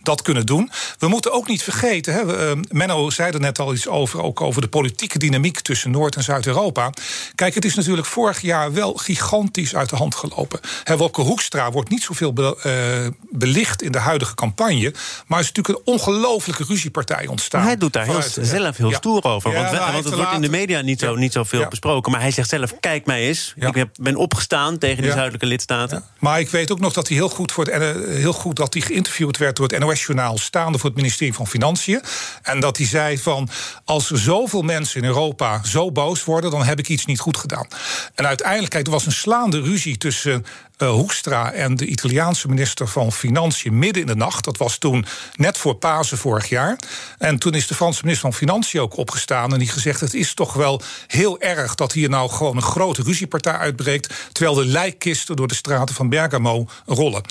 Dat 0.03 0.21
kunnen 0.21 0.45
doen. 0.45 0.71
We 0.97 1.07
moeten 1.07 1.33
ook 1.33 1.47
niet 1.47 1.63
vergeten, 1.63 2.13
hè, 2.13 2.51
uh, 2.51 2.61
Menno 2.69 3.09
zei 3.09 3.31
er 3.31 3.39
net 3.39 3.59
al 3.59 3.73
iets 3.73 3.87
over, 3.87 4.21
ook 4.21 4.41
over 4.41 4.61
de 4.61 4.67
politieke 4.67 5.19
dynamiek 5.19 5.59
tussen 5.59 5.91
Noord- 5.91 6.15
en 6.15 6.23
Zuid-Europa. 6.23 6.89
Kijk, 7.35 7.55
het 7.55 7.65
is 7.65 7.75
natuurlijk 7.75 8.07
vorig 8.07 8.41
jaar 8.41 8.73
wel 8.73 8.93
gigantisch 8.93 9.75
uit 9.75 9.89
de 9.89 9.95
hand 9.95 10.15
gelopen. 10.15 10.59
Hè, 10.83 10.95
Hoekstra 11.11 11.71
wordt 11.71 11.89
niet 11.89 12.03
zoveel 12.03 12.33
be, 12.33 12.57
uh, 12.65 13.29
belicht 13.29 13.81
in 13.81 13.91
de 13.91 13.99
huidige 13.99 14.35
campagne, 14.35 14.93
maar 15.27 15.39
is 15.39 15.51
natuurlijk 15.51 15.77
een 15.77 15.93
ongelofelijke 15.93 16.63
ruziepartij 16.67 17.27
ontstaan. 17.27 17.59
Maar 17.59 17.69
hij 17.69 17.77
doet 17.77 17.93
daar 17.93 18.05
heel, 18.05 18.21
zelf 18.41 18.77
heel 18.77 18.89
ja. 18.89 18.97
stoer 18.97 19.23
over, 19.23 19.53
want, 19.53 19.71
ja, 19.71 19.91
want 19.91 20.05
het 20.05 20.13
wordt 20.13 20.33
in 20.33 20.41
de 20.41 20.49
media 20.49 20.81
niet 20.81 20.99
zo, 20.99 21.15
niet 21.15 21.31
zo 21.31 21.43
veel 21.59 21.69
besproken. 21.69 22.11
Maar 22.11 22.21
hij 22.21 22.31
zegt 22.31 22.49
zelf: 22.49 22.73
kijk 22.79 23.05
mij 23.05 23.27
eens. 23.27 23.53
Ik 23.55 23.85
ben 23.99 24.15
opgestaan 24.15 24.77
tegen 24.77 25.01
die 25.03 25.11
zuidelijke 25.11 25.45
lidstaten. 25.45 26.03
Maar 26.19 26.39
ik 26.39 26.49
weet 26.49 26.71
ook 26.71 26.79
nog 26.79 26.93
dat 26.93 27.07
hij 27.07 27.17
heel 27.17 27.29
goed, 27.29 27.51
voor 27.51 27.65
het, 27.65 28.07
heel 28.07 28.33
goed 28.33 28.55
dat 28.55 28.73
hij 28.73 28.81
geïnterviewd 28.81 29.37
werd 29.37 29.55
door 29.55 29.67
het 29.67 29.79
NOS-journaal, 29.79 30.37
staande 30.37 30.77
voor 30.77 30.89
het 30.89 30.97
ministerie 30.97 31.33
van 31.33 31.47
Financiën. 31.47 32.01
En 32.41 32.59
dat 32.59 32.77
hij 32.77 32.85
zei: 32.85 33.17
van 33.17 33.49
als 33.85 34.11
er 34.11 34.19
zoveel 34.19 34.61
mensen 34.61 35.01
in 35.01 35.07
Europa 35.07 35.63
zo 35.63 35.91
boos 35.91 36.23
worden, 36.23 36.51
dan 36.51 36.63
heb 36.63 36.79
ik 36.79 36.89
iets 36.89 37.05
niet 37.05 37.19
goed 37.19 37.37
gedaan. 37.37 37.67
En 38.15 38.27
uiteindelijk, 38.27 38.71
kijk, 38.71 38.85
er 38.85 38.91
was 38.91 39.05
een 39.05 39.11
slaande 39.11 39.61
ruzie 39.61 39.97
tussen 39.97 40.45
uh, 40.79 40.89
Hoekstra 40.89 41.51
en 41.51 41.75
de 41.75 41.85
Italiaanse 41.85 42.47
minister 42.47 42.87
van 42.87 43.11
Financiën 43.11 43.79
midden 43.79 44.01
in 44.01 44.07
de 44.07 44.15
nacht. 44.15 44.43
Dat 44.43 44.57
was 44.57 44.77
toen 44.77 45.05
net 45.35 45.57
voor 45.57 45.75
Pasen 45.75 46.17
vorig 46.17 46.49
jaar. 46.49 46.79
En 47.17 47.37
toen 47.37 47.53
is 47.53 47.67
de 47.67 47.75
Franse 47.75 47.99
minister 48.03 48.29
van 48.29 48.39
Financiën 48.39 48.81
ook 48.81 48.97
opgestaan 48.97 49.53
en 49.53 49.59
die 49.59 49.67
gezegd: 49.67 49.99
het 49.99 50.13
is 50.13 50.33
toch 50.33 50.53
wel 50.53 50.81
heel 51.07 51.39
erg 51.39 51.75
dat 51.75 51.91
hier 51.91 52.09
nou 52.09 52.29
gewoon 52.29 52.55
een 52.55 52.61
grote 52.61 53.03
ruziepartij 53.03 53.53
uitbreekt, 53.53 54.13
terwijl 54.31 54.55
de 54.55 54.65
lijkkisten 54.65 55.35
door 55.35 55.47
de 55.47 55.55
straten 55.55 55.95
van 55.95 56.09
Bergamo 56.09 56.67
rollen. 56.85 57.23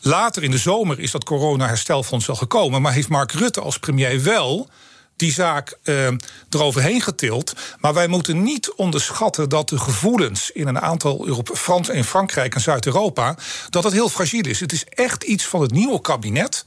Later 0.00 0.42
in 0.42 0.50
de 0.50 0.58
zomer 0.58 1.00
is 1.00 1.10
dat 1.10 1.24
corona-herstelfonds 1.24 2.26
wel 2.26 2.36
gekomen, 2.36 2.82
maar 2.82 2.92
heeft 2.92 3.08
Mark 3.08 3.32
Rutte 3.32 3.60
als 3.60 3.78
premier 3.78 4.22
wel 4.22 4.68
die 5.16 5.32
zaak 5.32 5.78
uh, 5.84 6.08
eroverheen 6.50 7.00
getild. 7.00 7.52
Maar 7.80 7.94
wij 7.94 8.06
moeten 8.06 8.42
niet 8.42 8.72
onderschatten 8.72 9.48
dat 9.48 9.68
de 9.68 9.78
gevoelens 9.78 10.50
in 10.50 10.66
een 10.66 10.80
aantal 10.80 11.26
Europa, 11.26 11.92
in 11.92 12.04
Frankrijk 12.04 12.54
en 12.54 12.60
Zuid-Europa 12.60 13.36
dat 13.70 13.84
het 13.84 13.92
heel 13.92 14.08
fragiel 14.08 14.46
is. 14.46 14.60
Het 14.60 14.72
is 14.72 14.84
echt 14.84 15.22
iets 15.22 15.44
van 15.44 15.60
het 15.60 15.70
nieuwe 15.70 16.00
kabinet 16.00 16.64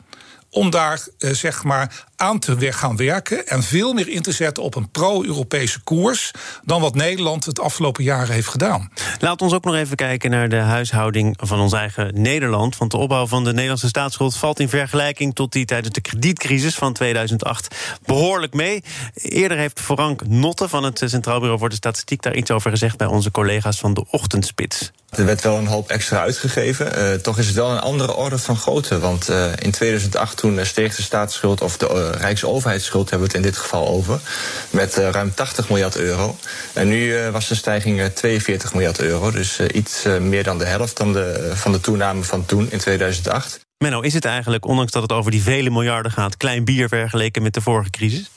om 0.50 0.70
daar 0.70 1.08
uh, 1.20 1.32
zeg 1.32 1.64
maar 1.64 2.06
aan 2.16 2.40
te 2.40 2.72
gaan 2.72 2.98
werken 2.98 3.48
en 3.48 3.64
veel 3.64 3.94
meer 3.94 4.10
in 4.10 4.22
te 4.22 4.32
zetten 4.32 4.64
op 4.64 4.76
een 4.76 4.90
pro-Europese 4.90 5.84
koers 5.84 6.32
dan 6.64 6.82
wat 6.82 6.96
Nederland 6.96 7.46
het 7.46 7.60
afgelopen 7.60 8.04
jaren 8.04 8.34
heeft 8.34 8.48
gedaan. 8.48 8.92
Laat 9.20 9.42
ons 9.42 9.54
ook 9.54 9.64
nog 9.64 9.76
even 9.76 9.96
kijken 9.96 10.30
naar 10.30 10.50
de 10.50 10.56
huishouding 10.56 11.38
van 11.40 11.60
ons 11.60 11.74
eigen 11.74 12.22
Nederland. 12.22 12.78
Want 12.78 12.92
de 12.92 12.98
opbouw 12.98 13.28
van 13.28 13.44
de 13.44 13.54
Nederlandse 13.54 13.88
staatsschuld 13.88 14.38
valt 14.38 14.60
in 14.60 14.70
vergelijking 14.70 15.36
tot 15.36 15.52
die 15.52 15.66
tijdens 15.66 15.94
de 15.94 16.02
kredietcrisis 16.02 16.76
van 16.76 16.94
2008 16.94 17.76
behoorlijk 18.06 18.54
mee. 18.54 18.84
Eerder 19.14 19.58
heeft 19.58 19.80
Frank 19.80 20.28
Notte 20.28 20.68
van 20.68 20.84
het 20.84 21.02
Centraal 21.06 21.40
Bureau 21.40 21.60
voor 21.60 21.70
de 21.70 21.76
Statistiek 21.76 22.22
daar 22.22 22.36
iets 22.36 22.52
over 22.52 22.72
gezegd 22.72 22.98
bij 22.98 23.08
onze 23.08 23.32
collega's 23.32 23.80
van 23.80 23.94
de 23.94 24.06
Ochtendspits. 24.10 24.92
Er 25.10 25.26
werd 25.26 25.42
wel 25.42 25.58
een 25.58 25.68
hoop 25.68 25.90
extra 25.90 26.20
uitgegeven. 26.20 27.00
Uh, 27.00 27.14
toch 27.14 27.38
is 27.38 27.46
het 27.46 27.56
wel 27.56 27.72
een 27.72 27.80
andere 27.80 28.16
orde 28.16 28.38
van 28.38 28.58
grootte. 28.58 29.00
Want 29.00 29.30
uh, 29.30 29.52
in 29.56 29.72
2008 29.72 30.38
toen 30.38 30.66
steeg 30.66 30.96
de 30.96 31.02
staatsschuld 31.02 31.62
of 31.62 31.78
de 31.78 31.90
uh, 31.90 32.22
Rijksoverheidsschuld 32.22 33.10
hebben 33.10 33.28
we 33.28 33.34
het 33.34 33.46
in 33.46 33.52
dit 33.52 33.62
geval 33.62 33.88
over. 33.88 34.20
Met 34.70 34.96
ruim 34.96 35.34
80 35.34 35.70
miljard 35.70 35.96
euro. 35.96 36.38
En 36.74 36.88
nu 36.88 37.30
was 37.32 37.48
de 37.48 37.56
stijging 37.56 38.12
42 38.14 38.74
miljard 38.74 39.00
euro. 39.00 39.32
Dus 39.32 39.60
iets 39.60 40.04
meer 40.20 40.44
dan 40.44 40.58
de 40.58 40.66
helft 40.66 40.98
dan 40.98 41.14
de, 41.14 41.52
van 41.56 41.72
de 41.72 41.82
toename 41.82 42.24
van 42.24 42.46
toen 42.46 42.72
in 42.72 42.80
2008. 42.80 43.60
Menno, 43.78 44.02
is 44.02 44.14
het 44.14 44.26
eigenlijk, 44.26 44.66
ondanks 44.66 44.92
dat 44.92 45.02
het 45.02 45.12
over 45.12 45.32
die 45.32 45.42
vele 45.42 45.70
miljarden 45.70 46.12
gaat, 46.12 46.38
klein 46.38 46.66
bier 46.66 46.88
vergeleken 46.88 47.42
met 47.42 47.54
de 47.54 47.62
vorige 47.62 47.90
crisis? 47.90 48.30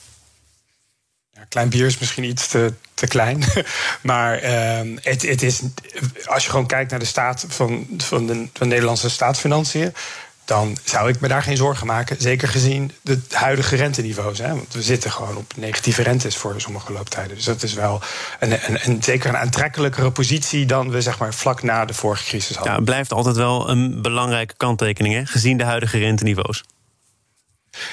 Klein 1.51 1.69
bier 1.69 1.85
is 1.85 1.97
misschien 1.97 2.23
iets 2.23 2.47
te, 2.47 2.73
te 2.93 3.07
klein. 3.07 3.43
maar 4.01 4.43
uh, 4.43 4.97
het, 5.01 5.21
het 5.21 5.41
is, 5.41 5.61
als 6.25 6.43
je 6.43 6.49
gewoon 6.49 6.67
kijkt 6.67 6.89
naar 6.89 6.99
de 6.99 7.05
staat 7.05 7.45
van, 7.47 7.87
van, 7.97 8.25
de, 8.27 8.33
van 8.33 8.49
de 8.53 8.65
Nederlandse 8.65 9.09
staatsfinanciën 9.09 9.93
dan 10.45 10.77
zou 10.83 11.09
ik 11.09 11.19
me 11.19 11.27
daar 11.27 11.43
geen 11.43 11.57
zorgen 11.57 11.87
maken. 11.87 12.15
Zeker 12.19 12.47
gezien 12.47 12.91
de 13.01 13.19
huidige 13.29 13.75
renteniveaus. 13.75 14.37
Hè? 14.37 14.47
Want 14.47 14.73
we 14.73 14.81
zitten 14.81 15.11
gewoon 15.11 15.37
op 15.37 15.53
negatieve 15.55 16.01
rentes 16.01 16.35
voor 16.35 16.53
sommige 16.57 16.93
looptijden. 16.93 17.35
Dus 17.35 17.45
dat 17.45 17.63
is 17.63 17.73
wel 17.73 18.01
een, 18.39 18.51
een, 18.51 18.79
een 18.83 19.03
zeker 19.03 19.29
een 19.29 19.37
aantrekkelijkere 19.37 20.11
positie 20.11 20.65
dan 20.65 20.89
we 20.89 21.01
zeg 21.01 21.19
maar, 21.19 21.33
vlak 21.33 21.63
na 21.63 21.85
de 21.85 21.93
vorige 21.93 22.23
crisis 22.23 22.55
hadden. 22.55 22.71
Ja, 22.71 22.75
het 22.75 22.85
blijft 22.85 23.13
altijd 23.13 23.35
wel 23.35 23.69
een 23.69 24.01
belangrijke 24.01 24.53
kanttekening, 24.57 25.13
hè? 25.13 25.25
gezien 25.25 25.57
de 25.57 25.63
huidige 25.63 25.97
renteniveaus. 25.97 26.63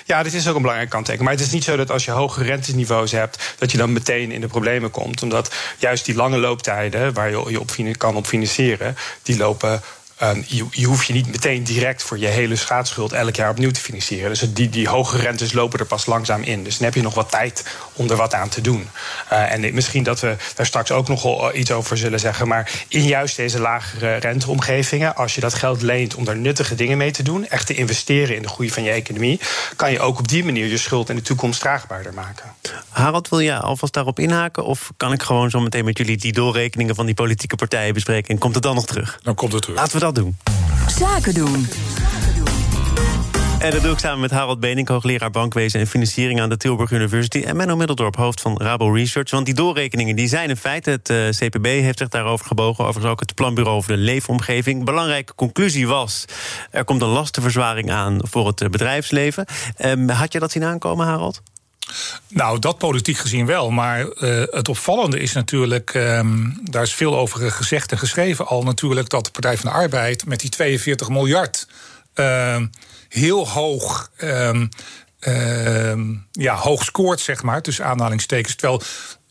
Ja, 0.05 0.23
dit 0.23 0.35
is 0.35 0.49
ook 0.49 0.55
een 0.55 0.61
belangrijke 0.61 0.95
kanttekening. 0.95 1.31
Maar 1.31 1.39
het 1.39 1.47
is 1.49 1.55
niet 1.55 1.65
zo 1.65 1.77
dat 1.77 1.91
als 1.91 2.05
je 2.05 2.11
hoge 2.11 2.43
renteniveaus 2.43 3.13
hebt, 3.13 3.55
dat 3.59 3.71
je 3.71 3.79
dan 3.79 3.93
meteen 3.93 4.31
in 4.31 4.41
de 4.41 4.47
problemen 4.47 4.91
komt. 4.91 5.23
Omdat 5.23 5.55
juist 5.79 6.05
die 6.05 6.15
lange 6.15 6.39
looptijden, 6.39 7.13
waar 7.13 7.31
je 7.31 7.45
je 7.51 7.61
op 7.61 7.71
kan 7.97 8.17
op 8.17 8.27
financieren, 8.27 8.97
die 9.23 9.37
lopen 9.37 9.83
Ehm, 10.19 10.43
je, 10.47 10.67
je 10.71 10.87
hoeft 10.87 11.07
je 11.07 11.13
niet 11.13 11.31
meteen 11.31 11.65
direct 11.65 12.03
voor 12.03 12.19
je 12.19 12.27
hele 12.27 12.57
schaatsschuld 12.57 13.13
elk 13.13 13.37
jaar 13.37 13.51
opnieuw 13.51 13.71
te 13.71 13.81
financieren. 13.81 14.29
Dus 14.29 14.41
die, 14.41 14.69
die 14.69 14.89
hoge 14.89 15.19
rentes 15.19 15.53
lopen 15.53 15.79
er 15.79 15.87
pas 15.87 16.07
langzaam 16.07 16.43
in. 16.43 16.65
Dus 16.65 16.77
dan 16.77 16.85
heb 16.85 16.95
je 16.95 17.03
nog 17.03 17.15
wat 17.15 17.31
tijd 17.31 17.65
om 17.93 18.11
er 18.11 18.17
wat 18.17 18.35
aan 18.35 18.49
te 18.49 18.61
doen. 18.61 18.89
Uh, 19.33 19.53
en 19.53 19.75
misschien 19.75 20.03
dat 20.03 20.21
we 20.21 20.37
daar 20.55 20.67
straks 20.67 20.91
ook 20.91 21.09
nog 21.09 21.53
iets 21.53 21.71
over 21.71 21.97
zullen 21.97 22.21
zeggen. 22.21 22.49
Maar 22.49 22.71
in 22.89 23.03
juist 23.03 23.37
deze 23.37 23.61
lagere 23.61 24.17
renteomgevingen, 24.17 25.17
als 25.17 25.35
je 25.35 25.41
dat 25.41 25.55
geld 25.55 25.83
leent 25.83 26.15
om 26.15 26.25
daar 26.25 26.37
nuttige 26.37 26.75
dingen 26.75 26.99
mee 26.99 27.11
te 27.11 27.23
doen, 27.23 27.49
echt 27.49 27.67
te 27.67 27.75
investeren 27.75 28.37
in 28.37 28.43
de 28.43 28.49
groei 28.49 28.71
van 28.71 28.83
je 28.83 28.91
economie, 28.91 29.41
kan 29.77 29.93
je 29.93 30.01
ook 30.01 30.19
op 30.19 30.29
die 30.29 30.45
manier 30.45 30.67
je 30.67 30.79
schuld 30.79 31.09
in 31.09 31.17
de 31.17 31.23
toekomst 31.23 31.61
draagbaarder 31.61 32.15
maken. 32.15 32.53
Harald, 32.89 33.29
wil 33.29 33.41
je 33.41 33.59
alvast 33.59 33.93
daarop 33.93 34.19
inhaken? 34.19 34.65
Of 34.65 34.91
kan 34.97 35.13
ik 35.13 35.23
gewoon 35.23 35.51
zo 35.51 35.61
meteen 35.61 35.85
met 35.85 35.99
jullie 35.99 36.17
die 36.17 36.33
doorrekeningen 36.33 36.95
van 36.95 37.07
die 37.07 37.15
politieke 37.15 37.57
partijen 37.57 37.95
bespreken 37.95 38.29
en 38.29 38.39
komt 38.39 38.55
het 38.55 38.63
dan 38.63 38.75
nog 38.75 38.87
terug? 38.87 39.19
Dan 39.23 39.35
komt 39.35 39.53
het 39.53 39.63
terug. 39.63 39.79
Laten 39.79 39.93
we 39.93 40.01
dat 40.01 40.08
doen? 40.15 40.37
Zaken 40.89 41.35
doen. 41.35 41.67
En 43.59 43.71
dat 43.71 43.83
doe 43.83 43.93
ik 43.93 43.99
samen 43.99 44.21
met 44.21 44.31
Harold 44.31 44.61
Benink, 44.61 44.89
hoogleraar 44.89 45.31
bankwezen 45.31 45.81
en 45.81 45.87
financiering 45.87 46.41
aan 46.41 46.49
de 46.49 46.57
Tilburg 46.57 46.91
University. 46.91 47.41
En 47.41 47.57
Menno 47.57 47.77
Middeldorp, 47.77 48.17
hoofd 48.17 48.41
van 48.41 48.57
Rabo 48.57 48.91
Research. 48.91 49.31
Want 49.31 49.47
die 49.47 49.55
doorrekeningen 49.55 50.17
die 50.17 50.29
zijn 50.29 50.51
een 50.51 50.57
feit. 50.57 50.87
Het 50.87 51.09
uh, 51.11 51.29
eh, 51.29 51.35
CPB 51.35 51.65
heeft 51.65 51.99
zich 51.99 52.09
daarover 52.09 52.47
gebogen. 52.47 52.85
Overigens 52.85 53.13
ook 53.13 53.21
het 53.21 53.35
planbureau 53.35 53.77
over 53.77 53.93
de 53.93 53.99
leefomgeving. 53.99 54.85
Belangrijke 54.85 55.35
conclusie 55.35 55.87
was: 55.87 56.25
er 56.71 56.85
komt 56.85 57.03
een 57.03 57.09
lastenverzwaring 57.09 57.91
aan 57.91 58.19
voor 58.23 58.47
het 58.47 58.61
eh, 58.61 58.69
bedrijfsleven. 58.69 59.47
Um, 59.85 60.09
had 60.09 60.33
je 60.33 60.39
dat 60.39 60.51
zien 60.51 60.65
aankomen, 60.65 61.07
Harold? 61.07 61.43
Nou, 62.29 62.59
dat 62.59 62.79
politiek 62.79 63.19
gezien 63.19 63.47
wel. 63.47 63.71
Maar 63.71 64.01
uh, 64.01 64.43
het 64.51 64.69
opvallende 64.69 65.21
is 65.21 65.33
natuurlijk, 65.33 65.95
um, 65.95 66.61
daar 66.63 66.83
is 66.83 66.95
veel 66.95 67.17
over 67.17 67.51
gezegd 67.51 67.93
en 67.93 67.99
geschreven 67.99 68.47
al 68.47 68.63
natuurlijk, 68.63 69.09
dat 69.09 69.25
de 69.25 69.31
Partij 69.31 69.57
van 69.57 69.71
de 69.71 69.77
Arbeid 69.77 70.27
met 70.27 70.41
die 70.41 70.51
42 70.51 71.09
miljard 71.09 71.67
uh, 72.15 72.63
heel 73.09 73.49
hoog. 73.49 74.11
Um, 74.19 74.71
ja, 76.33 76.55
hoog 76.55 76.85
scoort, 76.85 77.21
zeg 77.21 77.43
maar, 77.43 77.63
tussen 77.63 77.85
aanhalingstekens. 77.85 78.55
Terwijl 78.55 78.83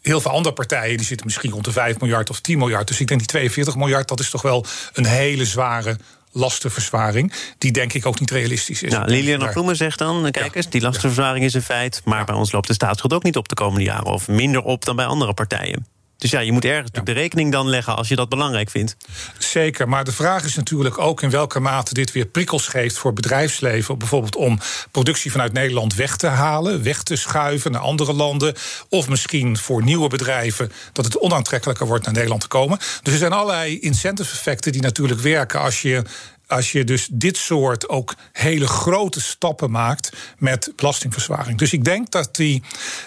heel 0.02 0.22
veel 0.22 0.32
andere 0.32 0.56
partijen 0.56 0.98
die 0.98 1.06
zitten 1.06 1.26
misschien 1.26 1.52
rond 1.52 1.66
de 1.66 1.72
5 1.72 2.00
miljard 2.00 2.30
of 2.30 2.40
10 2.40 2.58
miljard. 2.58 2.88
Dus 2.88 3.00
ik 3.00 3.08
denk 3.08 3.20
die 3.20 3.30
42 3.30 3.76
miljard, 3.76 4.08
dat 4.08 4.20
is 4.20 4.30
toch 4.30 4.42
wel 4.42 4.66
een 4.94 5.06
hele 5.06 5.46
zware 5.46 5.98
lastenverzwaring, 6.32 7.34
die 7.58 7.72
denk 7.72 7.94
ik 7.94 8.06
ook 8.06 8.20
niet 8.20 8.32
realistisch 8.32 8.84
is. 8.84 8.92
Nou, 8.92 9.10
Lilian 9.10 9.50
Ploemen 9.50 9.76
zegt 9.76 9.98
dan, 9.98 10.32
kijk 10.32 10.56
eens, 10.56 10.70
die 10.70 10.82
lastenverzwaring 10.82 11.46
is 11.46 11.54
een 11.54 11.62
feit... 11.62 12.02
maar 12.06 12.26
bij 12.26 12.36
ons 12.36 12.52
loopt 12.52 12.68
de 12.68 12.74
staatsschuld 12.74 13.14
ook 13.14 13.24
niet 13.24 13.38
op 13.38 13.48
de 13.48 13.56
komende 13.56 13.84
jaren... 13.84 14.06
of 14.06 14.28
minder 14.28 14.62
op 14.62 14.86
dan 14.86 14.96
bij 14.96 15.06
andere 15.06 15.34
partijen. 15.34 15.86
Dus 16.18 16.32
ja, 16.32 16.40
je 16.40 16.52
moet 16.52 16.66
ergens 16.66 16.92
de 17.04 17.12
rekening 17.12 17.52
dan 17.52 17.70
leggen 17.70 17.96
als 17.96 18.08
je 18.08 18.16
dat 18.16 18.30
belangrijk 18.30 18.70
vindt. 18.70 18.98
Zeker, 19.38 19.90
maar 19.90 20.04
de 20.04 20.12
vraag 20.12 20.44
is 20.44 20.56
natuurlijk 20.56 20.98
ook 20.98 21.22
in 21.22 21.30
welke 21.30 21.60
mate 21.60 21.94
dit 21.94 22.12
weer 22.12 22.26
prikkels 22.26 22.68
geeft 22.68 22.98
voor 22.98 23.14
bedrijfsleven. 23.14 23.98
Bijvoorbeeld 23.98 24.36
om 24.36 24.60
productie 24.92 25.32
vanuit 25.32 25.54
Nederland 25.54 25.96
weg 25.96 26.16
te 26.16 26.28
halen, 26.28 26.84
weg 26.84 27.04
te 27.04 27.16
schuiven 27.16 27.72
naar 27.72 27.82
andere 27.82 28.14
landen. 28.14 28.56
Of 28.90 29.10
misschien 29.10 29.58
voor 29.58 29.84
nieuwe 29.84 30.10
bedrijven 30.10 30.72
dat 30.94 31.06
het 31.06 31.20
onaantrekkelijker 31.20 31.88
wordt 31.88 32.06
naar 32.06 32.14
Nederland 32.14 32.42
te 32.42 32.48
komen. 32.48 32.78
Dus 32.78 33.14
er 33.14 33.20
zijn 33.20 33.34
allerlei 33.34 33.80
incentive 33.80 34.32
effecten 34.32 34.72
die 34.72 34.82
natuurlijk 34.82 35.22
werken 35.22 35.60
als 35.60 35.82
je 35.82 36.04
als 36.48 36.72
je 36.72 36.84
dus 36.84 37.08
dit 37.12 37.38
soort 37.38 37.90
ook 37.90 38.16
hele 38.32 38.68
grote 38.68 39.22
stappen 39.22 39.72
maakt 39.72 40.16
met 40.38 40.74
belastingverzwaring. 40.76 41.58
Dus 41.58 41.74
ik 41.74 41.84
denk 41.84 42.12
dat, 42.12 42.36
die, 42.36 42.64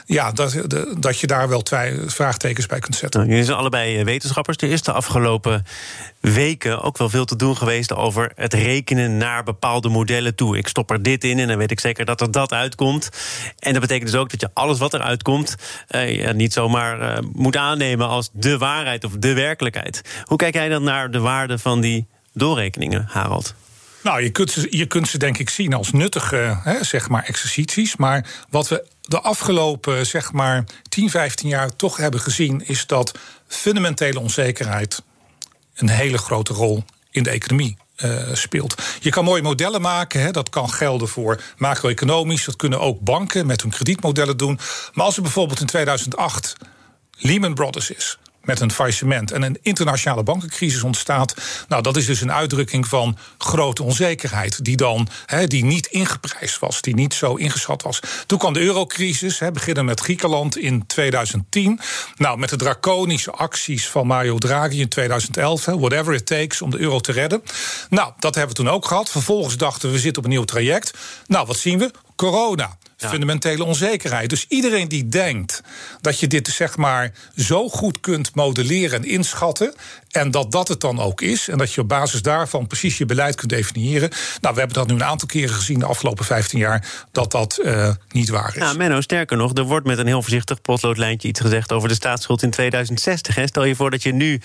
ja, 0.06 0.32
dat, 0.32 0.64
dat 0.98 1.18
je 1.18 1.26
daar 1.26 1.48
wel 1.48 1.62
twee 1.62 1.98
vraagtekens 2.06 2.66
bij 2.66 2.78
kunt 2.78 2.96
zetten. 2.96 3.20
Nou, 3.20 3.32
jullie 3.32 3.46
zijn 3.46 3.58
allebei 3.58 3.98
eh, 3.98 4.04
wetenschappers. 4.04 4.56
Er 4.56 4.70
is 4.70 4.82
de 4.82 4.92
afgelopen 4.92 5.64
weken 6.20 6.82
ook 6.82 6.98
wel 6.98 7.08
veel 7.08 7.24
te 7.24 7.36
doen 7.36 7.56
geweest 7.56 7.94
over 7.94 8.32
het 8.34 8.54
rekenen 8.54 9.16
naar 9.16 9.42
bepaalde 9.42 9.88
modellen 9.88 10.34
toe. 10.34 10.58
Ik 10.58 10.68
stop 10.68 10.90
er 10.90 11.02
dit 11.02 11.24
in 11.24 11.38
en 11.38 11.48
dan 11.48 11.58
weet 11.58 11.70
ik 11.70 11.80
zeker 11.80 12.04
dat 12.04 12.20
er 12.20 12.30
dat 12.30 12.52
uitkomt. 12.52 13.08
En 13.58 13.72
dat 13.72 13.80
betekent 13.80 14.10
dus 14.10 14.20
ook 14.20 14.30
dat 14.30 14.40
je 14.40 14.50
alles 14.54 14.78
wat 14.78 14.94
er 14.94 15.00
uitkomt 15.00 15.54
eh, 15.88 16.32
niet 16.32 16.52
zomaar 16.52 17.00
eh, 17.00 17.22
moet 17.32 17.56
aannemen 17.56 18.08
als 18.08 18.30
de 18.32 18.58
waarheid 18.58 19.04
of 19.04 19.12
de 19.12 19.32
werkelijkheid. 19.32 20.02
Hoe 20.24 20.36
kijk 20.36 20.54
jij 20.54 20.68
dan 20.68 20.82
naar 20.82 21.10
de 21.10 21.20
waarde 21.20 21.58
van 21.58 21.80
die 21.80 22.06
doorrekeningen, 22.32 23.06
Harald? 23.08 23.54
Nou, 24.02 24.22
je 24.22 24.30
kunt, 24.30 24.50
ze, 24.50 24.66
je 24.76 24.86
kunt 24.86 25.08
ze 25.08 25.18
denk 25.18 25.38
ik 25.38 25.50
zien 25.50 25.74
als 25.74 25.92
nuttige 25.92 26.58
hè, 26.62 26.84
zeg 26.84 27.08
maar, 27.08 27.24
exercities. 27.24 27.96
Maar 27.96 28.26
wat 28.50 28.68
we 28.68 28.86
de 29.00 29.20
afgelopen 29.20 30.06
zeg 30.06 30.32
maar, 30.32 30.64
10, 30.88 31.10
15 31.10 31.48
jaar 31.48 31.76
toch 31.76 31.96
hebben 31.96 32.20
gezien, 32.20 32.66
is 32.66 32.86
dat 32.86 33.18
fundamentele 33.46 34.20
onzekerheid 34.20 35.02
een 35.74 35.88
hele 35.88 36.18
grote 36.18 36.52
rol 36.52 36.84
in 37.10 37.22
de 37.22 37.30
economie 37.30 37.76
uh, 37.96 38.28
speelt. 38.32 38.82
Je 39.00 39.10
kan 39.10 39.24
mooie 39.24 39.42
modellen 39.42 39.80
maken. 39.80 40.20
Hè, 40.20 40.30
dat 40.30 40.48
kan 40.48 40.70
gelden 40.70 41.08
voor 41.08 41.42
macro-economisch. 41.56 42.44
Dat 42.44 42.56
kunnen 42.56 42.80
ook 42.80 43.00
banken 43.00 43.46
met 43.46 43.62
hun 43.62 43.70
kredietmodellen 43.70 44.36
doen. 44.36 44.58
Maar 44.92 45.04
als 45.04 45.16
er 45.16 45.22
bijvoorbeeld 45.22 45.60
in 45.60 45.66
2008 45.66 46.56
Lehman 47.16 47.54
Brothers 47.54 47.90
is 47.90 48.18
met 48.42 48.60
een 48.60 48.72
faillissement 48.72 49.32
en 49.32 49.42
een 49.42 49.58
internationale 49.62 50.22
bankencrisis 50.22 50.82
ontstaat. 50.82 51.34
Nou, 51.68 51.82
dat 51.82 51.96
is 51.96 52.06
dus 52.06 52.20
een 52.20 52.32
uitdrukking 52.32 52.86
van 52.86 53.18
grote 53.38 53.82
onzekerheid, 53.82 54.64
die 54.64 54.76
dan 54.76 55.08
die 55.46 55.64
niet 55.64 55.86
ingeprijsd 55.86 56.58
was, 56.58 56.80
die 56.80 56.94
niet 56.94 57.14
zo 57.14 57.34
ingeschat 57.34 57.82
was. 57.82 58.00
Toen 58.26 58.38
kwam 58.38 58.52
de 58.52 58.60
eurocrisis, 58.60 59.38
he, 59.38 59.52
beginnen 59.52 59.84
met 59.84 60.00
Griekenland 60.00 60.58
in 60.58 60.86
2010. 60.86 61.80
Nou, 62.16 62.38
met 62.38 62.48
de 62.48 62.56
draconische 62.56 63.30
acties 63.30 63.88
van 63.88 64.06
Mario 64.06 64.38
Draghi 64.38 64.80
in 64.80 64.88
2011, 64.88 65.64
whatever 65.64 66.14
it 66.14 66.26
takes 66.26 66.62
om 66.62 66.70
de 66.70 66.78
euro 66.78 67.00
te 67.00 67.12
redden. 67.12 67.42
Nou, 67.88 68.12
dat 68.18 68.34
hebben 68.34 68.56
we 68.56 68.62
toen 68.62 68.72
ook 68.72 68.86
gehad. 68.86 69.10
Vervolgens 69.10 69.56
dachten 69.56 69.88
we, 69.88 69.94
we 69.94 70.00
zitten 70.00 70.22
op 70.22 70.28
een 70.28 70.34
nieuw 70.34 70.44
traject. 70.44 70.98
Nou, 71.26 71.46
wat 71.46 71.56
zien 71.56 71.78
we? 71.78 71.90
Corona 72.16 72.78
fundamentele 73.08 73.64
onzekerheid. 73.64 74.30
Dus 74.30 74.46
iedereen 74.48 74.88
die 74.88 75.08
denkt 75.08 75.62
dat 76.00 76.20
je 76.20 76.26
dit 76.26 76.48
zeg 76.48 76.76
maar 76.76 77.12
zo 77.36 77.68
goed 77.68 78.00
kunt 78.00 78.34
modelleren 78.34 79.02
en 79.02 79.08
inschatten. 79.08 79.74
En 80.10 80.30
dat 80.30 80.52
dat 80.52 80.68
het 80.68 80.80
dan 80.80 81.00
ook 81.00 81.20
is. 81.20 81.48
En 81.48 81.58
dat 81.58 81.72
je 81.72 81.80
op 81.80 81.88
basis 81.88 82.22
daarvan 82.22 82.66
precies 82.66 82.98
je 82.98 83.06
beleid 83.06 83.34
kunt 83.34 83.50
definiëren. 83.50 84.10
Nou, 84.40 84.54
we 84.54 84.60
hebben 84.60 84.78
dat 84.78 84.86
nu 84.86 84.94
een 84.94 85.04
aantal 85.04 85.28
keren 85.28 85.54
gezien 85.54 85.78
de 85.78 85.86
afgelopen 85.86 86.24
15 86.24 86.58
jaar. 86.58 87.06
Dat 87.12 87.30
dat 87.30 87.60
uh, 87.62 87.90
niet 88.08 88.28
waar 88.28 88.48
is. 88.48 88.60
Nou, 88.60 88.76
Menno, 88.76 89.00
sterker 89.00 89.36
nog, 89.36 89.56
er 89.56 89.64
wordt 89.64 89.86
met 89.86 89.98
een 89.98 90.06
heel 90.06 90.22
voorzichtig 90.22 90.60
potloodlijntje 90.60 91.28
iets 91.28 91.40
gezegd 91.40 91.72
over 91.72 91.88
de 91.88 91.94
staatsschuld 91.94 92.42
in 92.42 92.50
2060. 92.50 93.34
Hè. 93.34 93.46
Stel 93.46 93.64
je 93.64 93.74
voor 93.74 93.90
dat 93.90 94.02
je 94.02 94.12
nu, 94.12 94.32
uh, 94.32 94.40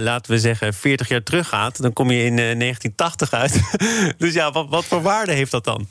laten 0.00 0.32
we 0.32 0.38
zeggen, 0.38 0.74
40 0.74 1.08
jaar 1.08 1.22
teruggaat. 1.22 1.82
Dan 1.82 1.92
kom 1.92 2.10
je 2.10 2.24
in 2.24 2.36
uh, 2.38 2.50
eh, 2.50 2.58
1980 2.58 3.32
uit. 3.32 3.60
dus 4.18 4.34
ja, 4.34 4.52
wat, 4.52 4.66
wat 4.68 4.84
voor 4.84 5.02
waarde 5.02 5.32
heeft 5.32 5.50
dat 5.50 5.64
dan? 5.64 5.88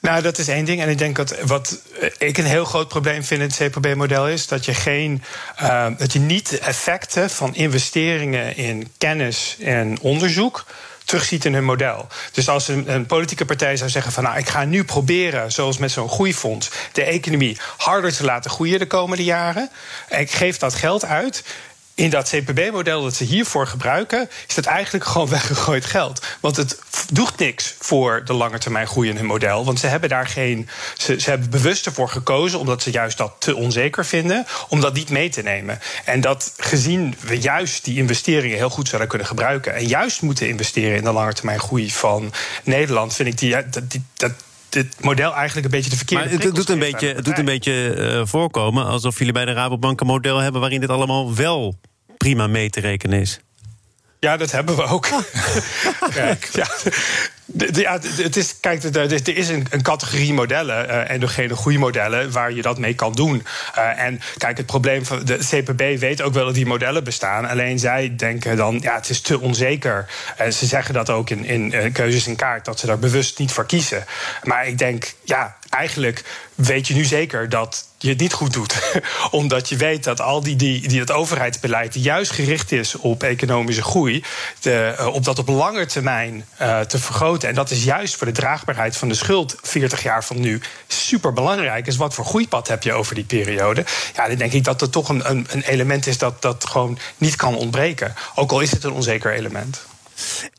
Nou, 0.00 0.22
dat 0.22 0.38
is 0.38 0.48
één 0.48 0.64
ding. 0.64 0.80
En 0.80 0.88
ik 0.88 0.98
denk 0.98 1.16
dat 1.16 1.40
wat 1.40 1.78
ik 2.18 2.38
een 2.38 2.44
heel 2.44 2.64
groot 2.64 2.88
probleem 2.88 3.24
vind 3.24 3.40
in 3.40 3.66
het 3.66 3.76
CPB-model 3.76 4.28
is 4.28 4.46
dat 4.46 4.64
je 4.64 4.74
geen, 4.74 5.22
uh, 5.62 5.86
dat 5.98 6.12
je 6.12 6.18
niet 6.18 6.50
de 6.50 6.58
effecten 6.58 7.30
van 7.30 7.54
investeringen 7.54 8.56
in 8.56 8.88
kennis 8.98 9.56
en 9.60 10.00
onderzoek 10.00 10.64
terugziet 11.08 11.44
in 11.44 11.54
hun 11.54 11.64
model. 11.64 12.06
Dus 12.32 12.48
als 12.48 12.68
een, 12.68 12.92
een, 12.92 13.06
politieke 13.06 13.44
partij 13.44 13.76
zou 13.76 13.90
zeggen 13.90 14.12
van 14.12 14.22
nou, 14.22 14.38
ik 14.38 14.48
ga 14.48 14.64
nu 14.64 14.84
proberen, 14.84 15.52
zoals 15.52 15.78
met 15.78 15.90
zo'n 15.90 16.08
groeifonds, 16.08 16.70
de 16.92 17.02
economie 17.02 17.58
harder 17.76 18.16
te 18.16 18.24
laten 18.24 18.50
groeien 18.50 18.78
de 18.78 18.86
komende 18.86 19.24
jaren. 19.24 19.70
En 20.08 20.20
ik 20.20 20.30
geef 20.30 20.58
dat 20.58 20.74
geld 20.74 21.04
uit 21.04 21.44
in 21.98 22.10
dat 22.10 22.28
CPB-model 22.28 23.02
dat 23.02 23.14
ze 23.14 23.24
hiervoor 23.24 23.66
gebruiken, 23.66 24.30
is 24.48 24.54
dat 24.54 24.64
eigenlijk 24.64 25.04
gewoon 25.10 25.28
weggegooid 25.28 25.84
geld. 25.84 26.22
Want 26.40 26.56
het 26.56 26.78
doet 27.12 27.38
niks 27.38 27.74
voor 27.78 28.22
de 28.24 28.32
lange 28.32 28.58
termijn 28.58 28.86
groei 28.86 29.08
in 29.08 29.16
hun 29.16 29.26
model. 29.26 29.64
Want 29.64 29.80
ze 29.80 29.86
hebben 29.86 30.08
daar 30.08 30.26
geen. 30.26 30.68
Ze, 30.98 31.16
hebben 31.20 31.50
bewust 31.50 31.86
ervoor 31.86 32.08
gekozen, 32.08 32.58
omdat 32.58 32.82
ze 32.82 32.90
juist 32.90 33.18
dat 33.18 33.34
te 33.38 33.56
onzeker 33.56 34.06
vinden, 34.06 34.46
om 34.68 34.80
dat 34.80 34.94
niet 34.94 35.10
mee 35.10 35.28
te 35.28 35.42
nemen. 35.42 35.80
En 36.04 36.20
dat 36.20 36.52
gezien 36.56 37.14
we 37.20 37.40
juist 37.40 37.84
die 37.84 37.96
investeringen 37.96 38.56
heel 38.56 38.70
goed 38.70 38.88
zouden 38.88 39.08
kunnen 39.08 39.26
gebruiken. 39.26 39.74
En 39.74 39.86
juist 39.86 40.22
moeten 40.22 40.48
investeren 40.48 40.96
in 40.96 41.04
de 41.04 41.12
lange 41.12 41.32
termijn 41.32 41.60
groei 41.60 41.90
van 41.90 42.32
Nederland, 42.64 43.14
vind 43.14 43.28
ik 43.28 43.38
die, 43.38 43.50
dat, 43.70 43.82
dat 44.16 44.32
dit 44.68 44.86
model 45.00 45.34
eigenlijk 45.34 45.64
een 45.64 45.72
beetje 45.72 45.90
de 45.90 45.96
verkeerde 45.96 46.24
Maar 46.24 46.32
het 46.32 46.54
doet 46.54 46.68
een 46.68 46.78
beetje, 46.78 47.14
het 47.14 47.24
doet 47.24 47.38
een 47.38 47.44
beetje 47.44 47.94
uh, 47.96 48.26
voorkomen 48.26 48.86
alsof 48.86 49.18
jullie 49.18 49.32
bij 49.32 49.44
de 49.44 49.52
Rabobank 49.52 50.00
een 50.00 50.06
model 50.06 50.38
hebben 50.38 50.60
waarin 50.60 50.80
dit 50.80 50.90
allemaal 50.90 51.34
wel 51.34 51.78
prima 52.16 52.46
mee 52.46 52.70
te 52.70 52.80
rekenen 52.80 53.20
is. 53.20 53.40
Ja, 54.20 54.36
dat 54.36 54.50
hebben 54.50 54.76
we 54.76 54.82
ook. 54.82 55.08
Kijk. 56.14 56.48
ja, 56.52 56.68
ja, 57.56 57.98
het 58.16 58.36
is, 58.36 58.60
kijk, 58.60 58.82
er 58.82 59.28
is 59.36 59.48
een, 59.48 59.66
categorie 59.82 60.32
modellen, 60.32 60.86
uh, 60.88 61.10
endogene 61.10 61.56
groeimodellen, 61.56 62.30
waar 62.30 62.52
je 62.52 62.62
dat 62.62 62.78
mee 62.78 62.94
kan 62.94 63.12
doen. 63.12 63.46
Uh, 63.78 64.00
en 64.02 64.20
kijk, 64.38 64.56
het 64.56 64.66
probleem 64.66 65.04
van 65.04 65.24
de 65.24 65.38
CPB 65.38 65.98
weet 65.98 66.22
ook 66.22 66.34
wel 66.34 66.44
dat 66.44 66.54
die 66.54 66.66
modellen 66.66 67.04
bestaan. 67.04 67.48
Alleen 67.48 67.78
zij 67.78 68.16
denken 68.16 68.56
dan, 68.56 68.78
ja, 68.82 68.94
het 68.94 69.08
is 69.08 69.20
te 69.20 69.40
onzeker. 69.40 70.06
En 70.36 70.52
ze 70.52 70.66
zeggen 70.66 70.94
dat 70.94 71.10
ook 71.10 71.30
in, 71.30 71.44
in 71.44 71.92
keuzes 71.92 72.26
in 72.26 72.36
kaart, 72.36 72.64
dat 72.64 72.78
ze 72.78 72.86
daar 72.86 72.98
bewust 72.98 73.38
niet 73.38 73.52
voor 73.52 73.66
kiezen. 73.66 74.04
Maar 74.42 74.66
ik 74.66 74.78
denk, 74.78 75.14
ja, 75.24 75.56
eigenlijk 75.68 76.24
weet 76.54 76.86
je 76.86 76.94
nu 76.94 77.04
zeker 77.04 77.48
dat 77.48 77.86
je 77.98 78.08
het 78.08 78.20
niet 78.20 78.32
goed 78.32 78.52
doet. 78.52 78.74
Omdat 79.30 79.68
je 79.68 79.76
weet 79.76 80.04
dat 80.04 80.20
al 80.20 80.42
die, 80.42 80.56
die, 80.56 80.88
die 80.88 81.00
het 81.00 81.10
overheidsbeleid 81.10 81.94
juist 81.94 82.30
gericht 82.30 82.72
is 82.72 82.94
op 82.94 83.22
economische 83.22 83.82
groei, 83.82 84.24
de, 84.60 85.10
op 85.12 85.24
dat 85.24 85.38
op 85.38 85.48
lange 85.48 85.86
termijn 85.86 86.44
te 86.86 86.98
vergroten 86.98 87.48
en 87.48 87.54
dat 87.54 87.70
is 87.70 87.84
juist 87.84 88.16
voor 88.16 88.26
de 88.26 88.32
draagbaarheid 88.32 88.96
van 88.96 89.08
de 89.08 89.14
schuld 89.14 89.56
40 89.62 90.02
jaar 90.02 90.24
van 90.24 90.40
nu 90.40 90.60
super 90.86 91.32
belangrijk. 91.32 91.86
Is 91.86 91.96
wat 91.96 92.14
voor 92.14 92.24
groeipad 92.24 92.68
heb 92.68 92.82
je 92.82 92.92
over 92.92 93.14
die 93.14 93.24
periode? 93.24 93.84
Ja, 94.14 94.28
dan 94.28 94.36
denk 94.36 94.52
ik 94.52 94.64
dat 94.64 94.80
er 94.80 94.90
toch 94.90 95.08
een, 95.08 95.30
een, 95.30 95.46
een 95.50 95.62
element 95.62 96.06
is 96.06 96.18
dat 96.18 96.42
dat 96.42 96.66
gewoon 96.66 96.98
niet 97.16 97.36
kan 97.36 97.56
ontbreken. 97.56 98.14
Ook 98.34 98.52
al 98.52 98.60
is 98.60 98.70
het 98.70 98.84
een 98.84 98.92
onzeker 98.92 99.32
element. 99.32 99.86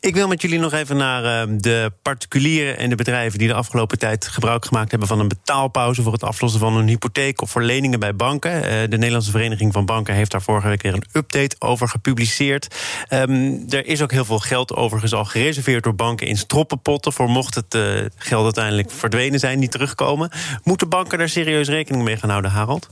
Ik 0.00 0.14
wil 0.14 0.28
met 0.28 0.42
jullie 0.42 0.58
nog 0.58 0.72
even 0.72 0.96
naar 0.96 1.48
uh, 1.48 1.54
de 1.58 1.92
particulieren 2.02 2.78
en 2.78 2.90
de 2.90 2.96
bedrijven 2.96 3.38
die 3.38 3.48
de 3.48 3.54
afgelopen 3.54 3.98
tijd 3.98 4.28
gebruik 4.28 4.64
gemaakt 4.64 4.90
hebben 4.90 5.08
van 5.08 5.20
een 5.20 5.28
betaalpauze 5.28 6.02
voor 6.02 6.12
het 6.12 6.22
aflossen 6.22 6.60
van 6.60 6.76
een 6.76 6.88
hypotheek 6.88 7.42
of 7.42 7.50
voor 7.50 7.62
leningen 7.62 8.00
bij 8.00 8.16
banken. 8.16 8.54
Uh, 8.56 8.62
de 8.62 8.96
Nederlandse 8.96 9.30
Vereniging 9.30 9.72
van 9.72 9.84
Banken 9.84 10.14
heeft 10.14 10.30
daar 10.30 10.42
vorige 10.42 10.68
week 10.68 10.82
weer 10.82 10.94
een 10.94 11.04
update 11.12 11.56
over 11.58 11.88
gepubliceerd. 11.88 12.74
Um, 13.10 13.64
er 13.68 13.86
is 13.86 14.02
ook 14.02 14.10
heel 14.10 14.24
veel 14.24 14.38
geld 14.38 14.74
overigens 14.74 15.12
al 15.12 15.24
gereserveerd 15.24 15.84
door 15.84 15.94
banken 15.94 16.26
in 16.26 16.36
stroppenpotten 16.36 17.12
voor 17.12 17.28
mocht 17.28 17.54
het 17.54 17.74
uh, 17.74 18.00
geld 18.16 18.44
uiteindelijk 18.44 18.90
verdwenen 18.90 19.40
zijn, 19.40 19.58
niet 19.58 19.70
terugkomen. 19.70 20.30
Moeten 20.64 20.88
banken 20.88 21.18
daar 21.18 21.28
serieus 21.28 21.68
rekening 21.68 22.04
mee 22.04 22.16
gaan 22.16 22.30
houden, 22.30 22.50
Harold? 22.50 22.88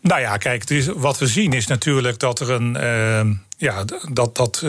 Nou 0.00 0.20
ja, 0.20 0.36
kijk, 0.36 0.84
wat 0.96 1.18
we 1.18 1.26
zien 1.26 1.52
is 1.52 1.66
natuurlijk 1.66 2.18
dat 2.18 2.40
er 2.40 2.50
een. 2.50 2.76
Uh, 2.80 3.36
ja, 3.62 3.84
dat, 3.84 4.34
dat, 4.34 4.62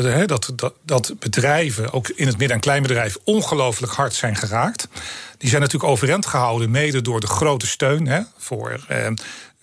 dat, 0.56 0.74
dat, 0.86 1.14
bedrijven, 1.20 1.94
ook 1.94 2.10
in 2.10 2.28
het 2.28 2.38
midden- 2.38 2.56
en 2.56 2.62
kleinbedrijf, 2.62 3.18
ongelooflijk 3.24 3.94
hard 3.94 4.14
zijn 4.14 4.36
geraakt. 4.36 4.88
Die 5.38 5.50
zijn 5.50 5.62
natuurlijk 5.62 5.92
overeind 5.92 6.26
gehouden, 6.26 6.72
mede 6.72 7.02
door 7.02 7.20
de 7.20 7.28
grote 7.28 7.68
steun 7.68 8.08
hè, 8.08 8.22
voor. 8.38 8.86
Uh, 8.92 9.08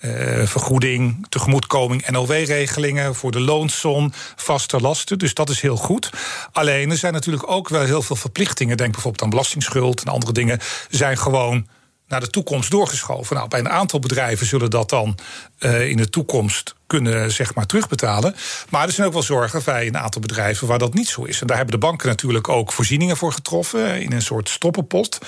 uh, 0.00 0.46
vergoeding, 0.46 1.26
tegemoetkoming, 1.28 2.08
NOW-regelingen 2.08 3.14
voor 3.14 3.30
de 3.30 3.40
loonsom, 3.40 4.12
vaste 4.36 4.80
lasten. 4.80 5.18
Dus 5.18 5.34
dat 5.34 5.50
is 5.50 5.60
heel 5.60 5.76
goed. 5.76 6.10
Alleen 6.52 6.90
er 6.90 6.96
zijn 6.96 7.12
natuurlijk 7.12 7.50
ook 7.50 7.68
wel 7.68 7.84
heel 7.84 8.02
veel 8.02 8.16
verplichtingen. 8.16 8.76
Denk 8.76 8.92
bijvoorbeeld 8.92 9.22
aan 9.22 9.30
belastingsschuld 9.30 10.02
en 10.02 10.12
andere 10.12 10.32
dingen. 10.32 10.58
Zijn 10.88 11.18
gewoon 11.18 11.66
naar 12.10 12.20
de 12.20 12.30
toekomst 12.30 12.70
doorgeschoven. 12.70 13.36
Nou, 13.36 13.48
bij 13.48 13.60
een 13.60 13.68
aantal 13.68 13.98
bedrijven 13.98 14.46
zullen 14.46 14.70
dat 14.70 14.88
dan 14.88 15.18
uh, 15.58 15.88
in 15.88 15.96
de 15.96 16.10
toekomst 16.10 16.74
kunnen 16.86 17.32
zeg 17.32 17.54
maar, 17.54 17.66
terugbetalen. 17.66 18.34
Maar 18.68 18.86
er 18.86 18.92
zijn 18.92 19.06
ook 19.06 19.12
wel 19.12 19.22
zorgen 19.22 19.62
bij 19.64 19.86
een 19.86 19.98
aantal 19.98 20.20
bedrijven 20.20 20.66
waar 20.66 20.78
dat 20.78 20.94
niet 20.94 21.08
zo 21.08 21.22
is. 21.22 21.40
En 21.40 21.46
daar 21.46 21.56
hebben 21.56 21.80
de 21.80 21.86
banken 21.86 22.08
natuurlijk 22.08 22.48
ook 22.48 22.72
voorzieningen 22.72 23.16
voor 23.16 23.32
getroffen 23.32 24.02
in 24.02 24.12
een 24.12 24.22
soort 24.22 24.48
stoppenpot. 24.48 25.18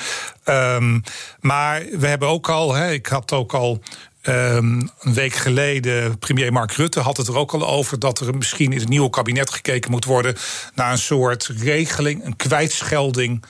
Um, 0.45 1.03
maar 1.41 1.83
we 1.99 2.07
hebben 2.07 2.29
ook 2.29 2.49
al, 2.49 2.79
ik 2.79 3.07
had 3.07 3.33
ook 3.33 3.55
al 3.55 3.83
Um, 4.29 4.91
een 5.01 5.15
week 5.15 5.35
geleden, 5.35 6.19
premier 6.19 6.53
Mark 6.53 6.73
Rutte 6.73 7.01
had 7.01 7.17
het 7.17 7.29
er 7.29 7.37
ook 7.37 7.53
al 7.53 7.69
over 7.69 7.99
dat 7.99 8.21
er 8.21 8.35
misschien 8.35 8.73
in 8.73 8.79
het 8.79 8.89
nieuwe 8.89 9.11
kabinet 9.11 9.51
gekeken 9.51 9.91
moet 9.91 10.05
worden 10.05 10.37
naar 10.75 10.93
een 10.93 10.99
soort 10.99 11.51
regeling, 11.59 12.25
een 12.25 12.37
kwijtschelding 12.37 13.45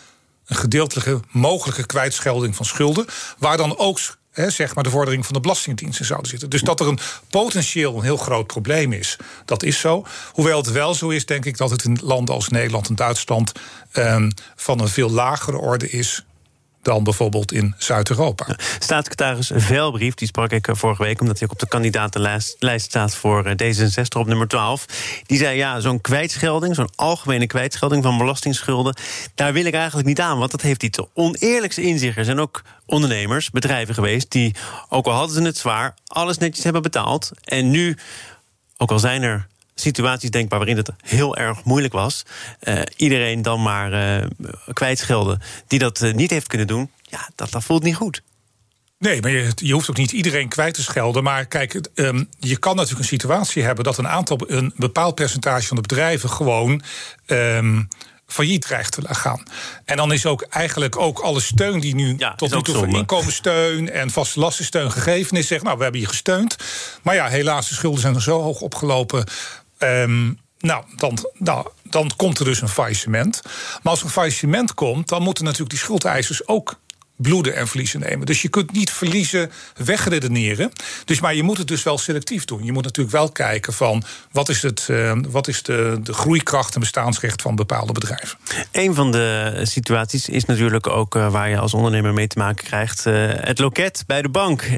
een 0.53 0.59
gedeeltelijke 0.59 1.21
mogelijke 1.31 1.87
kwijtschelding 1.87 2.57
van 2.57 2.65
schulden. 2.65 3.07
Waar 3.39 3.57
dan 3.57 3.79
ook 3.79 3.99
zeg 4.33 4.75
maar 4.75 4.85
de 4.85 4.91
vordering 4.91 5.25
van 5.25 5.35
de 5.35 5.41
Belastingdienst 5.41 6.01
in 6.01 6.07
zouden 6.07 6.31
zitten. 6.31 6.51
Dus 6.51 6.63
dat 6.63 6.81
er 6.81 6.89
een 6.89 6.99
potentieel 7.31 7.97
een 7.97 8.03
heel 8.03 8.17
groot 8.17 8.47
probleem 8.47 8.93
is, 8.93 9.17
dat 9.45 9.63
is 9.63 9.81
zo. 9.81 10.07
Hoewel 10.33 10.59
het 10.59 10.73
wel 10.73 10.95
zo 10.95 11.09
is, 11.09 11.27
denk 11.27 11.45
ik, 11.45 11.57
dat 11.57 11.71
het 11.71 11.85
in 11.85 11.99
landen 12.03 12.35
als 12.35 12.49
Nederland 12.49 12.89
en 12.89 12.95
Duitsland 12.95 13.53
um, 13.93 14.33
van 14.57 14.81
een 14.81 14.89
veel 14.89 15.11
lagere 15.11 15.59
orde 15.59 15.91
is 15.91 16.25
dan 16.83 17.05
bijvoorbeeld 17.05 17.53
in 17.53 17.75
Zuid-Europa. 17.79 18.47
Staatssecretaris 18.79 19.51
Velbrief, 19.55 20.15
die 20.15 20.29
sprak 20.29 20.51
ik 20.51 20.69
eh, 20.69 20.75
vorige 20.75 21.03
week... 21.03 21.21
omdat 21.21 21.39
hij 21.39 21.49
op 21.49 21.59
de 21.59 21.69
kandidatenlijst 21.69 22.57
staat 22.77 23.15
voor 23.15 23.45
eh, 23.45 23.75
D66 23.75 24.19
op 24.19 24.27
nummer 24.27 24.49
12. 24.49 24.87
Die 25.27 25.39
zei, 25.39 25.57
ja, 25.57 25.81
zo'n 25.81 26.01
kwijtschelding, 26.01 26.75
zo'n 26.75 26.91
algemene 26.95 27.47
kwijtschelding... 27.47 28.03
van 28.03 28.19
belastingsschulden, 28.19 28.97
daar 29.35 29.53
wil 29.53 29.65
ik 29.65 29.75
eigenlijk 29.75 30.09
niet 30.09 30.21
aan... 30.21 30.39
want 30.39 30.51
dat 30.51 30.63
heeft 30.63 30.83
iets 30.83 30.99
oneerlijkse 31.15 31.83
in 31.83 31.99
zich. 31.99 32.17
Er 32.17 32.25
zijn 32.25 32.41
ook 32.41 32.63
ondernemers, 32.87 33.51
bedrijven 33.51 33.95
geweest... 33.95 34.31
die, 34.31 34.55
ook 34.89 35.07
al 35.07 35.13
hadden 35.13 35.37
ze 35.37 35.43
het 35.43 35.59
zwaar, 35.59 35.95
alles 36.07 36.39
netjes 36.39 36.65
hebben 36.65 36.83
betaald... 36.83 37.31
en 37.45 37.71
nu, 37.71 37.97
ook 38.77 38.91
al 38.91 38.99
zijn 38.99 39.23
er 39.23 39.47
situaties 39.83 40.31
denkbaar 40.31 40.59
waarin 40.59 40.77
het 40.77 40.91
heel 41.01 41.37
erg 41.37 41.65
moeilijk 41.65 41.93
was. 41.93 42.23
Uh, 42.63 42.81
iedereen 42.97 43.43
dan 43.43 43.63
maar 43.63 43.93
uh, 43.93 44.27
kwijtschelden 44.73 45.41
die 45.67 45.79
dat 45.79 46.01
uh, 46.01 46.15
niet 46.15 46.31
heeft 46.31 46.47
kunnen 46.47 46.67
doen. 46.67 46.91
Ja, 47.03 47.29
dat, 47.35 47.51
dat 47.51 47.65
voelt 47.65 47.83
niet 47.83 47.97
goed. 47.97 48.23
Nee, 48.99 49.21
maar 49.21 49.31
je, 49.31 49.53
je, 49.55 49.73
hoeft 49.73 49.91
ook 49.91 49.97
niet 49.97 50.13
iedereen 50.13 50.49
kwijt 50.49 50.75
te 50.75 50.83
schelden. 50.83 51.23
Maar 51.23 51.47
kijk, 51.47 51.81
um, 51.95 52.29
je 52.39 52.57
kan 52.57 52.77
natuurlijk 52.77 53.03
een 53.03 53.19
situatie 53.19 53.63
hebben 53.63 53.85
dat 53.85 53.99
een 53.99 54.09
aantal, 54.09 54.39
een 54.47 54.73
bepaald 54.77 55.15
percentage 55.15 55.67
van 55.67 55.77
de 55.77 55.83
bedrijven 55.83 56.31
gewoon. 56.31 56.83
Um, 57.27 57.89
failliet 58.33 58.63
dreigt 58.63 58.93
te 58.93 59.15
gaan. 59.15 59.43
En 59.85 59.97
dan 59.97 60.13
is 60.13 60.27
ook 60.27 60.43
eigenlijk 60.43 60.99
ook 60.99 61.19
alle 61.19 61.41
steun 61.41 61.81
die 61.81 61.95
nu 61.95 62.15
ja, 62.19 62.35
tot 62.35 62.55
nu 62.55 62.63
toe 62.63 62.75
voor 62.75 62.89
inkomenssteun 62.89 63.91
en 63.91 64.11
vaste 64.11 64.41
lastensteun 64.41 64.93
gegeven 64.93 65.37
is, 65.37 65.47
zegt 65.47 65.63
nou, 65.63 65.77
we 65.77 65.83
hebben 65.83 66.01
je 66.01 66.07
gesteund. 66.07 66.57
Maar 67.03 67.15
ja, 67.15 67.29
helaas, 67.29 67.69
de 67.69 67.75
schulden 67.75 68.01
zijn 68.01 68.15
er 68.15 68.23
zo 68.23 68.41
hoog 68.41 68.61
opgelopen 68.61 69.25
Um, 69.83 70.39
nou, 70.59 70.85
dan, 70.97 71.19
nou, 71.39 71.67
dan 71.83 72.11
komt 72.17 72.39
er 72.39 72.45
dus 72.45 72.61
een 72.61 72.69
faillissement. 72.69 73.41
Maar 73.45 73.93
als 73.93 73.99
er 73.99 74.05
een 74.05 74.11
faillissement 74.11 74.75
komt, 74.75 75.09
dan 75.09 75.23
moeten 75.23 75.45
natuurlijk 75.45 75.71
die 75.71 75.79
schuldeisers 75.79 76.49
ook 76.49 76.81
bloeden 77.23 77.57
en 77.57 77.69
verliezen 77.69 78.01
nemen. 78.01 78.27
Dus 78.27 78.43
je 78.43 78.49
kunt 78.49 78.73
niet 78.73 78.91
verliezen 78.91 79.51
wegredeneren. 79.77 80.73
Dus, 81.05 81.21
maar 81.21 81.35
je 81.35 81.43
moet 81.43 81.59
het 81.59 81.69
dus 81.69 81.83
wel 81.83 81.99
selectief 81.99 82.45
doen. 82.45 82.65
Je 82.65 82.73
moet 82.73 82.85
natuurlijk 82.85 83.17
wel 83.17 83.31
kijken 83.31 83.73
van 83.73 84.03
wat 84.33 84.49
is, 84.49 84.63
het, 84.63 84.89
uh, 84.91 85.13
wat 85.29 85.49
is 85.49 85.63
de, 85.63 85.99
de 86.03 86.13
groeikracht 86.13 86.75
en 86.75 86.81
bestaansrecht 86.81 87.43
van 87.43 87.55
bepaalde 87.55 87.93
bedrijven. 87.93 88.39
Een 88.73 88.95
van 88.95 89.13
de 89.13 89.61
situaties 89.63 90.29
is 90.29 90.45
natuurlijk 90.45 90.87
ook 90.87 91.15
uh, 91.15 91.33
waar 91.33 91.49
je 91.49 91.59
als 91.59 91.75
ondernemer 91.75 92.13
mee 92.13 92.27
te 92.27 92.39
maken 92.39 92.65
krijgt. 92.65 93.07
Uh, 93.07 93.31
het 93.35 93.59
loket 93.59 94.05
bij 94.07 94.23
de 94.23 94.29
bank. 94.29 94.69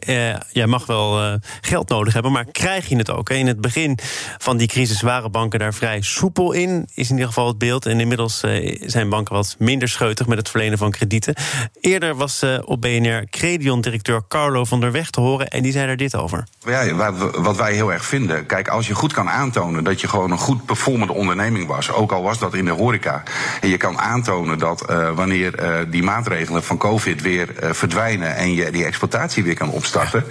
jij 0.52 0.66
mag 0.66 0.86
wel 0.86 1.38
geld 1.60 1.88
nodig 1.88 2.12
hebben, 2.12 2.32
maar 2.32 2.44
krijg 2.44 2.88
je 2.88 2.96
het 2.96 3.10
ook? 3.10 3.30
In 3.30 3.46
het 3.46 3.60
begin 3.60 3.98
van 4.38 4.56
die 4.56 4.68
crisis 4.68 5.00
waren 5.00 5.30
banken 5.30 5.58
daar 5.58 5.74
vrij 5.74 6.02
soepel 6.02 6.52
in, 6.52 6.88
is 6.94 7.06
in 7.06 7.14
ieder 7.14 7.28
geval 7.28 7.46
het 7.46 7.58
beeld. 7.58 7.86
En 7.86 8.00
inmiddels 8.00 8.42
zijn 8.80 9.08
banken 9.08 9.34
wat 9.34 9.56
minder 9.58 9.88
scheutig 9.88 10.26
met 10.26 10.38
het 10.38 10.48
verlenen 10.48 10.78
van 10.78 10.90
kredieten. 10.90 11.34
Eerder 11.80 12.14
was 12.14 12.33
uh, 12.42 12.58
op 12.64 12.80
BNR 12.80 13.24
Credion-directeur 13.30 14.22
Carlo 14.28 14.64
van 14.64 14.80
der 14.80 14.92
Weg 14.92 15.10
te 15.10 15.20
horen. 15.20 15.48
En 15.48 15.62
die 15.62 15.72
zei 15.72 15.88
er 15.88 15.96
dit 15.96 16.16
over. 16.16 16.44
Ja, 16.58 17.12
wat 17.32 17.56
wij 17.56 17.72
heel 17.72 17.92
erg 17.92 18.04
vinden. 18.04 18.46
Kijk, 18.46 18.68
als 18.68 18.86
je 18.86 18.94
goed 18.94 19.12
kan 19.12 19.30
aantonen 19.30 19.84
dat 19.84 20.00
je 20.00 20.08
gewoon 20.08 20.30
een 20.30 20.38
goed 20.38 20.64
performende 20.64 21.12
onderneming 21.12 21.66
was. 21.66 21.92
Ook 21.92 22.12
al 22.12 22.22
was 22.22 22.38
dat 22.38 22.54
in 22.54 22.64
de 22.64 22.70
horeca. 22.70 23.22
En 23.60 23.68
je 23.68 23.76
kan 23.76 23.98
aantonen 23.98 24.58
dat 24.58 24.90
uh, 24.90 25.10
wanneer 25.10 25.62
uh, 25.62 25.90
die 25.90 26.02
maatregelen 26.02 26.62
van 26.62 26.78
COVID 26.78 27.22
weer 27.22 27.48
verdwijnen. 27.60 28.36
En 28.36 28.54
je 28.54 28.70
die 28.70 28.84
exploitatie 28.84 29.42
weer 29.42 29.54
kan 29.54 29.70
opstarten. 29.70 30.24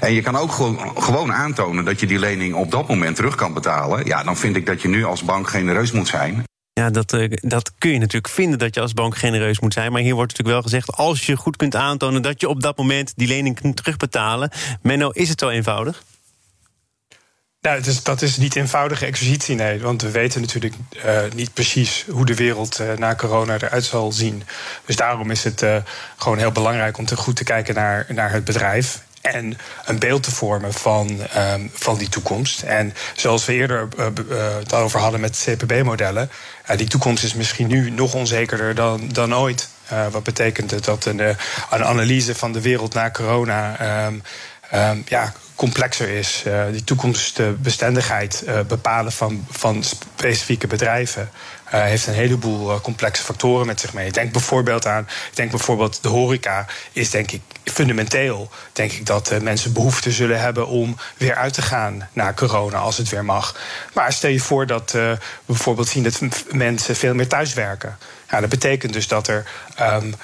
En 0.00 0.12
je 0.12 0.22
kan 0.22 0.36
ook 0.36 0.52
gewoon, 0.52 0.92
gewoon 0.96 1.32
aantonen 1.32 1.84
dat 1.84 2.00
je 2.00 2.06
die 2.06 2.18
lening 2.18 2.54
op 2.54 2.70
dat 2.70 2.88
moment 2.88 3.16
terug 3.16 3.34
kan 3.34 3.52
betalen. 3.52 4.04
Ja, 4.04 4.22
dan 4.22 4.36
vind 4.36 4.56
ik 4.56 4.66
dat 4.66 4.82
je 4.82 4.88
nu 4.88 5.04
als 5.04 5.24
bank 5.24 5.48
genereus 5.48 5.92
moet 5.92 6.08
zijn. 6.08 6.44
Ja, 6.74 6.90
dat, 6.90 7.12
uh, 7.12 7.32
dat 7.40 7.72
kun 7.78 7.90
je 7.90 7.98
natuurlijk 7.98 8.32
vinden 8.32 8.58
dat 8.58 8.74
je 8.74 8.80
als 8.80 8.92
bank 8.92 9.16
genereus 9.16 9.60
moet 9.60 9.72
zijn. 9.72 9.92
Maar 9.92 10.00
hier 10.00 10.14
wordt 10.14 10.30
natuurlijk 10.30 10.56
wel 10.56 10.70
gezegd: 10.70 10.96
als 10.96 11.26
je 11.26 11.36
goed 11.36 11.56
kunt 11.56 11.76
aantonen 11.76 12.22
dat 12.22 12.40
je 12.40 12.48
op 12.48 12.62
dat 12.62 12.76
moment 12.76 13.12
die 13.16 13.28
lening 13.28 13.60
kunt 13.60 13.76
terugbetalen. 13.76 14.50
Menno, 14.82 15.10
is 15.10 15.28
het 15.28 15.40
zo 15.40 15.48
eenvoudig? 15.48 16.02
Nou, 17.60 17.80
is, 17.84 18.02
dat 18.02 18.22
is 18.22 18.36
niet 18.36 18.56
eenvoudige 18.56 19.06
exercitie, 19.06 19.54
nee. 19.54 19.80
Want 19.80 20.02
we 20.02 20.10
weten 20.10 20.40
natuurlijk 20.40 20.74
uh, 21.04 21.20
niet 21.34 21.54
precies 21.54 22.04
hoe 22.10 22.26
de 22.26 22.34
wereld 22.34 22.80
uh, 22.80 22.92
na 22.92 23.14
corona 23.14 23.54
eruit 23.54 23.84
zal 23.84 24.12
zien. 24.12 24.42
Dus 24.84 24.96
daarom 24.96 25.30
is 25.30 25.44
het 25.44 25.64
gewoon 26.16 26.38
heel 26.38 26.52
belangrijk 26.52 26.98
om 26.98 27.04
te 27.04 27.16
goed 27.16 27.36
te 27.36 27.44
kijken 27.44 27.74
naar, 27.74 28.06
naar 28.08 28.32
het 28.32 28.44
bedrijf. 28.44 29.02
En 29.22 29.58
een 29.84 29.98
beeld 29.98 30.22
te 30.22 30.30
vormen 30.30 30.72
van, 30.72 31.20
um, 31.36 31.70
van 31.74 31.98
die 31.98 32.08
toekomst. 32.08 32.62
En 32.62 32.94
zoals 33.14 33.44
we 33.44 33.52
eerder 33.52 33.88
het 34.58 34.74
over 34.74 35.00
hadden 35.00 35.20
met 35.20 35.44
CPB-modellen. 35.44 36.30
die 36.76 36.88
toekomst 36.88 37.24
is 37.24 37.34
misschien 37.34 37.66
nu 37.66 37.90
nog 37.90 38.14
onzekerder 38.14 38.74
dan, 38.74 39.08
dan 39.08 39.34
ooit. 39.34 39.68
wat 40.10 40.22
betekent 40.22 40.70
het 40.70 40.84
dat 40.84 41.04
een, 41.04 41.18
een 41.70 41.84
analyse 41.84 42.34
van 42.34 42.52
de 42.52 42.60
wereld 42.60 42.94
na 42.94 43.10
corona. 43.10 43.76
Um, 44.06 44.22
um, 44.74 45.04
ja, 45.08 45.32
complexer 45.54 46.08
is. 46.08 46.42
Uh, 46.46 46.64
die 46.70 46.84
toekomstbestendigheid 46.84 48.42
uh, 48.46 48.60
bepalen 48.60 49.12
van, 49.12 49.46
van 49.50 49.84
specifieke 49.84 50.66
bedrijven. 50.66 51.30
Uh, 51.74 51.82
heeft 51.82 52.06
een 52.06 52.14
heleboel 52.14 52.80
complexe 52.80 53.22
factoren 53.22 53.66
met 53.66 53.80
zich 53.80 53.92
mee. 53.92 54.10
Denk 54.10 54.32
bijvoorbeeld 54.32 54.86
aan, 54.86 55.08
denk 55.34 55.50
bijvoorbeeld 55.50 56.02
de 56.02 56.08
horeca 56.08 56.66
is 56.92 57.10
denk 57.10 57.30
ik 57.30 57.40
fundamenteel. 57.64 58.50
Denk 58.72 58.92
ik 58.92 59.06
dat 59.06 59.40
mensen 59.42 59.72
behoefte 59.72 60.10
zullen 60.10 60.40
hebben 60.40 60.66
om 60.66 60.96
weer 61.16 61.34
uit 61.34 61.54
te 61.54 61.62
gaan 61.62 62.08
na 62.12 62.32
corona 62.32 62.78
als 62.78 62.96
het 62.96 63.08
weer 63.08 63.24
mag. 63.24 63.56
Maar 63.92 64.12
stel 64.12 64.30
je 64.30 64.40
voor 64.40 64.66
dat 64.66 64.92
we 64.92 65.18
bijvoorbeeld 65.46 65.88
zien 65.88 66.02
dat 66.02 66.20
mensen 66.50 66.96
veel 66.96 67.14
meer 67.14 67.28
thuiswerken. 67.28 67.98
Ja, 68.30 68.40
dat 68.40 68.48
betekent 68.48 68.92
dus 68.92 69.08
dat 69.08 69.28
er 69.28 69.46
um, 69.80 70.14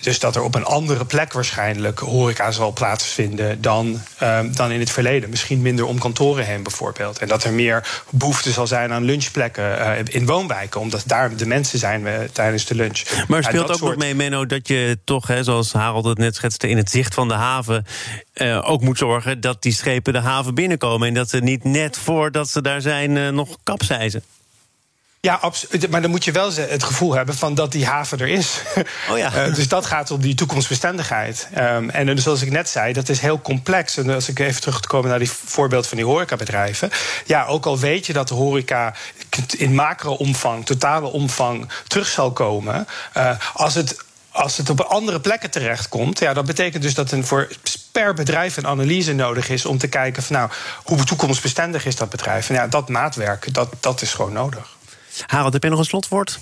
dus 0.00 0.18
dat 0.18 0.36
er 0.36 0.42
op 0.42 0.54
een 0.54 0.64
andere 0.64 1.04
plek 1.04 1.32
waarschijnlijk 1.32 1.98
horeca 1.98 2.50
zal 2.50 2.72
plaatsvinden 2.72 3.60
dan, 3.60 4.00
um, 4.22 4.54
dan 4.54 4.70
in 4.70 4.80
het 4.80 4.90
verleden. 4.90 5.30
Misschien 5.30 5.62
minder 5.62 5.86
om 5.86 5.98
kantoren 5.98 6.44
heen 6.44 6.62
bijvoorbeeld. 6.62 7.18
En 7.18 7.28
dat 7.28 7.44
er 7.44 7.52
meer 7.52 8.02
behoefte 8.10 8.50
zal 8.50 8.66
zijn 8.66 8.92
aan 8.92 9.04
lunchplekken 9.04 9.78
uh, 9.78 9.90
in 10.04 10.26
woonwijken. 10.26 10.80
Omdat 10.80 11.02
daar 11.06 11.36
de 11.36 11.46
mensen 11.46 11.78
zijn 11.78 12.02
uh, 12.02 12.14
tijdens 12.32 12.64
de 12.64 12.74
lunch. 12.74 13.02
Maar 13.28 13.44
speelt 13.44 13.70
ook 13.70 13.76
soort... 13.76 13.90
nog 13.90 14.04
mee, 14.04 14.14
Menno, 14.14 14.46
dat 14.46 14.68
je 14.68 14.98
toch, 15.04 15.26
hè, 15.26 15.42
zoals 15.42 15.72
Harold 15.72 16.04
het 16.04 16.18
net 16.18 16.34
schetste... 16.34 16.68
in 16.68 16.76
het 16.76 16.90
zicht 16.90 17.14
van 17.14 17.28
de 17.28 17.34
haven 17.34 17.86
uh, 18.34 18.70
ook 18.70 18.80
moet 18.80 18.98
zorgen 18.98 19.40
dat 19.40 19.62
die 19.62 19.72
schepen 19.72 20.12
de 20.12 20.20
haven 20.20 20.54
binnenkomen... 20.54 21.08
en 21.08 21.14
dat 21.14 21.28
ze 21.28 21.38
niet 21.38 21.64
net 21.64 21.98
voordat 21.98 22.48
ze 22.48 22.62
daar 22.62 22.80
zijn 22.80 23.34
nog 23.34 23.56
kapseizen? 23.62 24.22
Ja, 25.24 25.34
absoluut. 25.34 25.90
Maar 25.90 26.02
dan 26.02 26.10
moet 26.10 26.24
je 26.24 26.32
wel 26.32 26.54
het 26.54 26.82
gevoel 26.82 27.14
hebben 27.14 27.34
van 27.34 27.54
dat 27.54 27.72
die 27.72 27.86
haven 27.86 28.18
er 28.18 28.28
is. 28.28 28.60
Oh 29.10 29.18
ja. 29.18 29.46
uh, 29.46 29.54
dus 29.54 29.68
dat 29.68 29.86
gaat 29.86 30.10
om 30.10 30.20
die 30.20 30.34
toekomstbestendigheid. 30.34 31.48
Um, 31.58 31.90
en 31.90 32.06
dus 32.06 32.22
zoals 32.22 32.42
ik 32.42 32.50
net 32.50 32.68
zei, 32.68 32.92
dat 32.92 33.08
is 33.08 33.20
heel 33.20 33.40
complex. 33.40 33.96
En 33.96 34.10
als 34.10 34.28
ik 34.28 34.38
even 34.38 34.60
terug 34.60 34.80
te 34.80 34.88
komen 34.88 35.10
naar 35.10 35.18
die 35.18 35.30
voorbeeld 35.30 35.86
van 35.86 35.96
die 35.96 36.06
horecabedrijven. 36.06 36.90
Ja, 37.26 37.46
ook 37.46 37.66
al 37.66 37.78
weet 37.78 38.06
je 38.06 38.12
dat 38.12 38.28
de 38.28 38.34
horeca 38.34 38.94
in 39.56 39.74
macro-omvang, 39.74 40.66
totale 40.66 41.06
omvang 41.06 41.68
terug 41.86 42.06
zal 42.06 42.32
komen. 42.32 42.86
Uh, 43.16 43.30
als 43.54 43.74
het 43.74 44.04
als 44.30 44.56
het 44.56 44.70
op 44.70 44.80
andere 44.80 45.20
plekken 45.20 45.50
terechtkomt, 45.50 46.18
ja, 46.18 46.32
dat 46.32 46.44
betekent 46.44 46.82
dus 46.82 46.94
dat 46.94 47.12
een 47.12 47.26
voor 47.26 47.48
per 47.92 48.14
bedrijf 48.14 48.56
een 48.56 48.66
analyse 48.66 49.12
nodig 49.12 49.48
is 49.48 49.66
om 49.66 49.78
te 49.78 49.88
kijken 49.88 50.22
van 50.22 50.36
nou, 50.36 50.50
hoe 50.84 51.04
toekomstbestendig 51.04 51.86
is 51.86 51.96
dat 51.96 52.10
bedrijf. 52.10 52.48
En 52.48 52.54
ja, 52.54 52.66
dat 52.66 52.88
maatwerk, 52.88 53.54
dat, 53.54 53.68
dat 53.80 54.02
is 54.02 54.14
gewoon 54.14 54.32
nodig. 54.32 54.73
Harold, 55.26 55.52
heb 55.52 55.62
je 55.62 55.68
nog 55.68 55.78
een 55.78 55.84
slotwoord? 55.84 56.38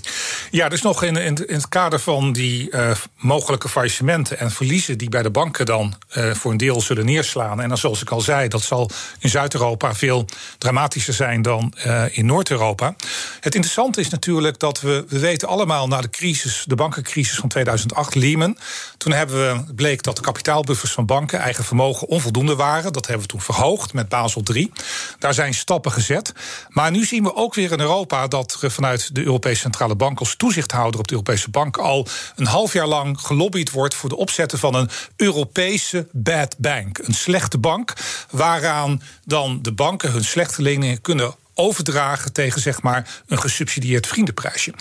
Ja, 0.51 0.69
dus 0.69 0.83
nog 0.83 1.03
in, 1.03 1.17
in, 1.17 1.47
in 1.47 1.55
het 1.55 1.69
kader 1.69 2.01
van 2.01 2.33
die 2.33 2.71
uh, 2.71 2.91
mogelijke 3.17 3.69
faillissementen 3.69 4.39
en 4.39 4.51
verliezen 4.51 4.99
die 4.99 5.09
bij 5.09 5.23
de 5.23 5.31
banken 5.31 5.67
dan 5.67 5.95
uh, 6.17 6.35
voor 6.35 6.51
een 6.51 6.57
deel 6.57 6.81
zullen 6.81 7.05
neerslaan. 7.05 7.61
En 7.61 7.69
dan, 7.69 7.79
zoals 7.79 8.03
ik 8.03 8.11
al 8.11 8.21
zei, 8.21 8.49
dat 8.49 8.63
zal 8.63 8.91
in 9.19 9.29
Zuid-Europa 9.29 9.95
veel 9.95 10.25
dramatischer 10.59 11.15
zijn 11.15 11.43
dan 11.43 11.75
uh, 11.87 12.05
in 12.11 12.27
Noord-Europa. 12.27 12.95
Het 13.41 13.55
interessante 13.55 14.01
is 14.01 14.09
natuurlijk 14.09 14.59
dat 14.59 14.81
we, 14.81 15.05
we 15.09 15.19
weten 15.19 15.49
allemaal 15.49 15.89
na 15.89 16.01
de 16.01 16.11
crisis, 16.11 16.65
de 16.67 16.75
bankencrisis 16.75 17.37
van 17.37 17.49
2008, 17.49 18.15
Lehman. 18.15 18.59
Toen 18.97 19.13
hebben 19.13 19.37
we, 19.37 19.75
bleek 19.75 20.03
dat 20.03 20.17
de 20.17 20.23
kapitaalbuffers 20.23 20.93
van 20.93 21.07
banken, 21.07 21.39
eigen 21.39 21.65
vermogen, 21.65 22.09
onvoldoende 22.09 22.57
waren. 22.57 22.93
Dat 22.93 23.07
hebben 23.07 23.23
we 23.23 23.31
toen 23.31 23.41
verhoogd 23.41 23.93
met 23.93 24.09
Basel 24.09 24.43
III. 24.53 24.73
Daar 25.19 25.35
zijn 25.35 25.55
stappen 25.55 25.93
gezet. 25.93 26.33
Maar 26.69 26.91
nu 26.91 27.05
zien 27.05 27.23
we 27.23 27.35
ook 27.35 27.55
weer 27.55 27.73
in 27.73 27.81
Europa 27.81 28.27
dat 28.27 28.55
vanuit 28.71 29.15
de 29.15 29.25
Europese 29.25 29.61
Centrale 29.61 29.97
Bank 29.97 30.19
als 30.19 30.37
toezichthouder 30.37 31.01
op 31.01 31.07
de 31.07 31.13
Europese 31.13 31.51
Bank 31.51 31.77
al 31.77 32.07
een 32.37 32.47
half 32.47 32.73
jaar 32.73 32.87
lang 32.87 33.21
gelobbyd 33.21 33.71
wordt 33.71 33.95
voor 33.95 34.09
de 34.09 34.17
opzetten 34.17 34.59
van 34.59 34.75
een 34.75 34.89
Europese 35.17 36.07
bad 36.13 36.55
bank. 36.59 36.99
Een 36.99 37.15
slechte 37.15 37.59
bank 37.59 37.93
waaraan 38.31 39.03
dan 39.25 39.59
de 39.63 39.73
banken 39.73 40.13
hun 40.13 40.25
slechte 40.25 40.63
leningen 40.63 41.01
kunnen 41.01 41.35
overdragen 41.55 42.33
tegen 42.33 42.61
zeg 42.61 42.83
maar 42.83 43.23
een 43.27 43.39
gesubsidieerd 43.39 44.07
vriendenprijsje. 44.07 44.75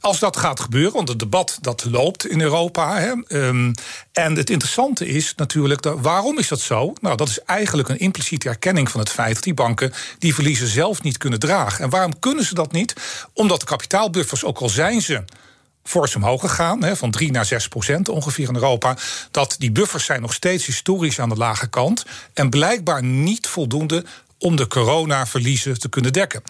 Als 0.00 0.18
dat 0.18 0.36
gaat 0.36 0.60
gebeuren, 0.60 0.92
want 0.92 1.08
het 1.08 1.18
debat 1.18 1.58
dat 1.60 1.84
loopt 1.84 2.26
in 2.26 2.40
Europa. 2.40 2.98
Hè, 2.98 3.12
um, 3.28 3.74
en 4.12 4.36
het 4.36 4.50
interessante 4.50 5.06
is 5.06 5.34
natuurlijk, 5.36 5.82
dat, 5.82 6.00
waarom 6.00 6.38
is 6.38 6.48
dat 6.48 6.60
zo? 6.60 6.92
Nou, 7.00 7.16
dat 7.16 7.28
is 7.28 7.40
eigenlijk 7.40 7.88
een 7.88 7.98
impliciete 7.98 8.48
erkenning 8.48 8.90
van 8.90 9.00
het 9.00 9.10
feit 9.10 9.34
dat 9.34 9.44
die 9.44 9.54
banken 9.54 9.92
die 10.18 10.34
verliezen 10.34 10.66
zelf 10.68 11.02
niet 11.02 11.16
kunnen 11.16 11.38
dragen. 11.38 11.84
En 11.84 11.90
waarom 11.90 12.18
kunnen 12.18 12.44
ze 12.44 12.54
dat 12.54 12.72
niet? 12.72 12.94
Omdat 13.32 13.60
de 13.60 13.66
kapitaalbuffers, 13.66 14.44
ook 14.44 14.58
al 14.58 14.68
zijn 14.68 15.02
ze 15.02 15.24
fors 15.88 16.16
omhoog 16.16 16.40
gegaan, 16.40 16.96
van 16.96 17.10
3 17.10 17.30
naar 17.30 17.44
6 17.44 17.68
procent 17.68 18.08
ongeveer 18.08 18.48
in 18.48 18.54
Europa. 18.54 18.96
Dat 19.30 19.56
die 19.58 19.72
buffers 19.72 20.04
zijn 20.04 20.20
nog 20.20 20.32
steeds 20.32 20.66
historisch 20.66 21.20
aan 21.20 21.28
de 21.28 21.36
lage 21.36 21.68
kant. 21.68 22.04
En 22.34 22.50
blijkbaar 22.50 23.02
niet 23.04 23.46
voldoende 23.46 24.04
om 24.38 24.56
de 24.56 24.66
coronaverliezen 24.66 25.78
te 25.78 25.88
kunnen 25.88 26.12
dekken. 26.12 26.42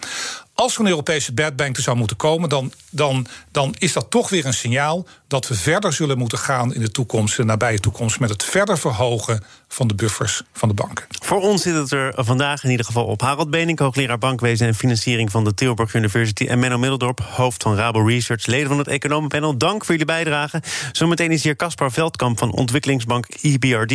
Als 0.59 0.75
er 0.75 0.81
een 0.81 0.87
Europese 0.87 1.33
badbank 1.33 1.77
er 1.77 1.83
zou 1.83 1.97
moeten 1.97 2.17
komen, 2.17 2.49
dan, 2.49 2.71
dan, 2.89 3.27
dan 3.51 3.75
is 3.77 3.93
dat 3.93 4.09
toch 4.09 4.29
weer 4.29 4.45
een 4.45 4.53
signaal 4.53 5.05
dat 5.27 5.47
we 5.47 5.55
verder 5.55 5.93
zullen 5.93 6.17
moeten 6.17 6.37
gaan 6.37 6.73
in 6.73 6.81
de 6.81 6.91
toekomst, 6.91 7.37
de 7.37 7.43
nabije 7.43 7.79
toekomst, 7.79 8.19
met 8.19 8.29
het 8.29 8.43
verder 8.43 8.77
verhogen 8.77 9.43
van 9.67 9.87
de 9.87 9.95
buffers 9.95 10.41
van 10.53 10.69
de 10.69 10.75
banken. 10.75 11.05
Voor 11.09 11.41
ons 11.41 11.61
zit 11.61 11.75
het 11.75 11.91
er 11.91 12.13
vandaag 12.15 12.63
in 12.63 12.69
ieder 12.69 12.85
geval 12.85 13.05
op. 13.05 13.21
Harald 13.21 13.49
Benink, 13.49 13.79
hoogleraar 13.79 14.17
bankwezen 14.17 14.67
en 14.67 14.75
financiering 14.75 15.31
van 15.31 15.43
de 15.43 15.53
Tilburg 15.53 15.93
University. 15.93 16.45
En 16.45 16.59
Menno 16.59 16.77
Middeldorp, 16.77 17.19
hoofd 17.19 17.63
van 17.63 17.75
Rabo 17.75 18.01
Research, 18.01 18.45
leden 18.45 18.67
van 18.67 18.77
het 18.77 18.87
economenpanel. 18.87 19.57
Dank 19.57 19.85
voor 19.85 19.91
jullie 19.91 20.05
bijdrage. 20.05 20.61
Zometeen 20.91 21.31
is 21.31 21.43
hier 21.43 21.55
Caspar 21.55 21.91
Veldkamp 21.91 22.37
van 22.37 22.51
ontwikkelingsbank 22.51 23.25
EBRD. 23.41 23.89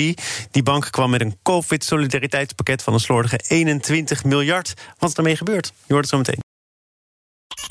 Die 0.50 0.62
bank 0.62 0.88
kwam 0.90 1.10
met 1.10 1.20
een 1.20 1.38
COVID-solidariteitspakket 1.42 2.82
van 2.82 2.92
een 2.92 3.00
slordige 3.00 3.40
21 3.48 4.24
miljard. 4.24 4.74
Wat 4.98 5.08
is 5.08 5.14
daarmee 5.14 5.36
gebeurd? 5.36 5.72
Je 5.86 5.92
hoort 5.92 6.00
het 6.04 6.08
zo 6.08 6.16
meteen. 6.16 6.53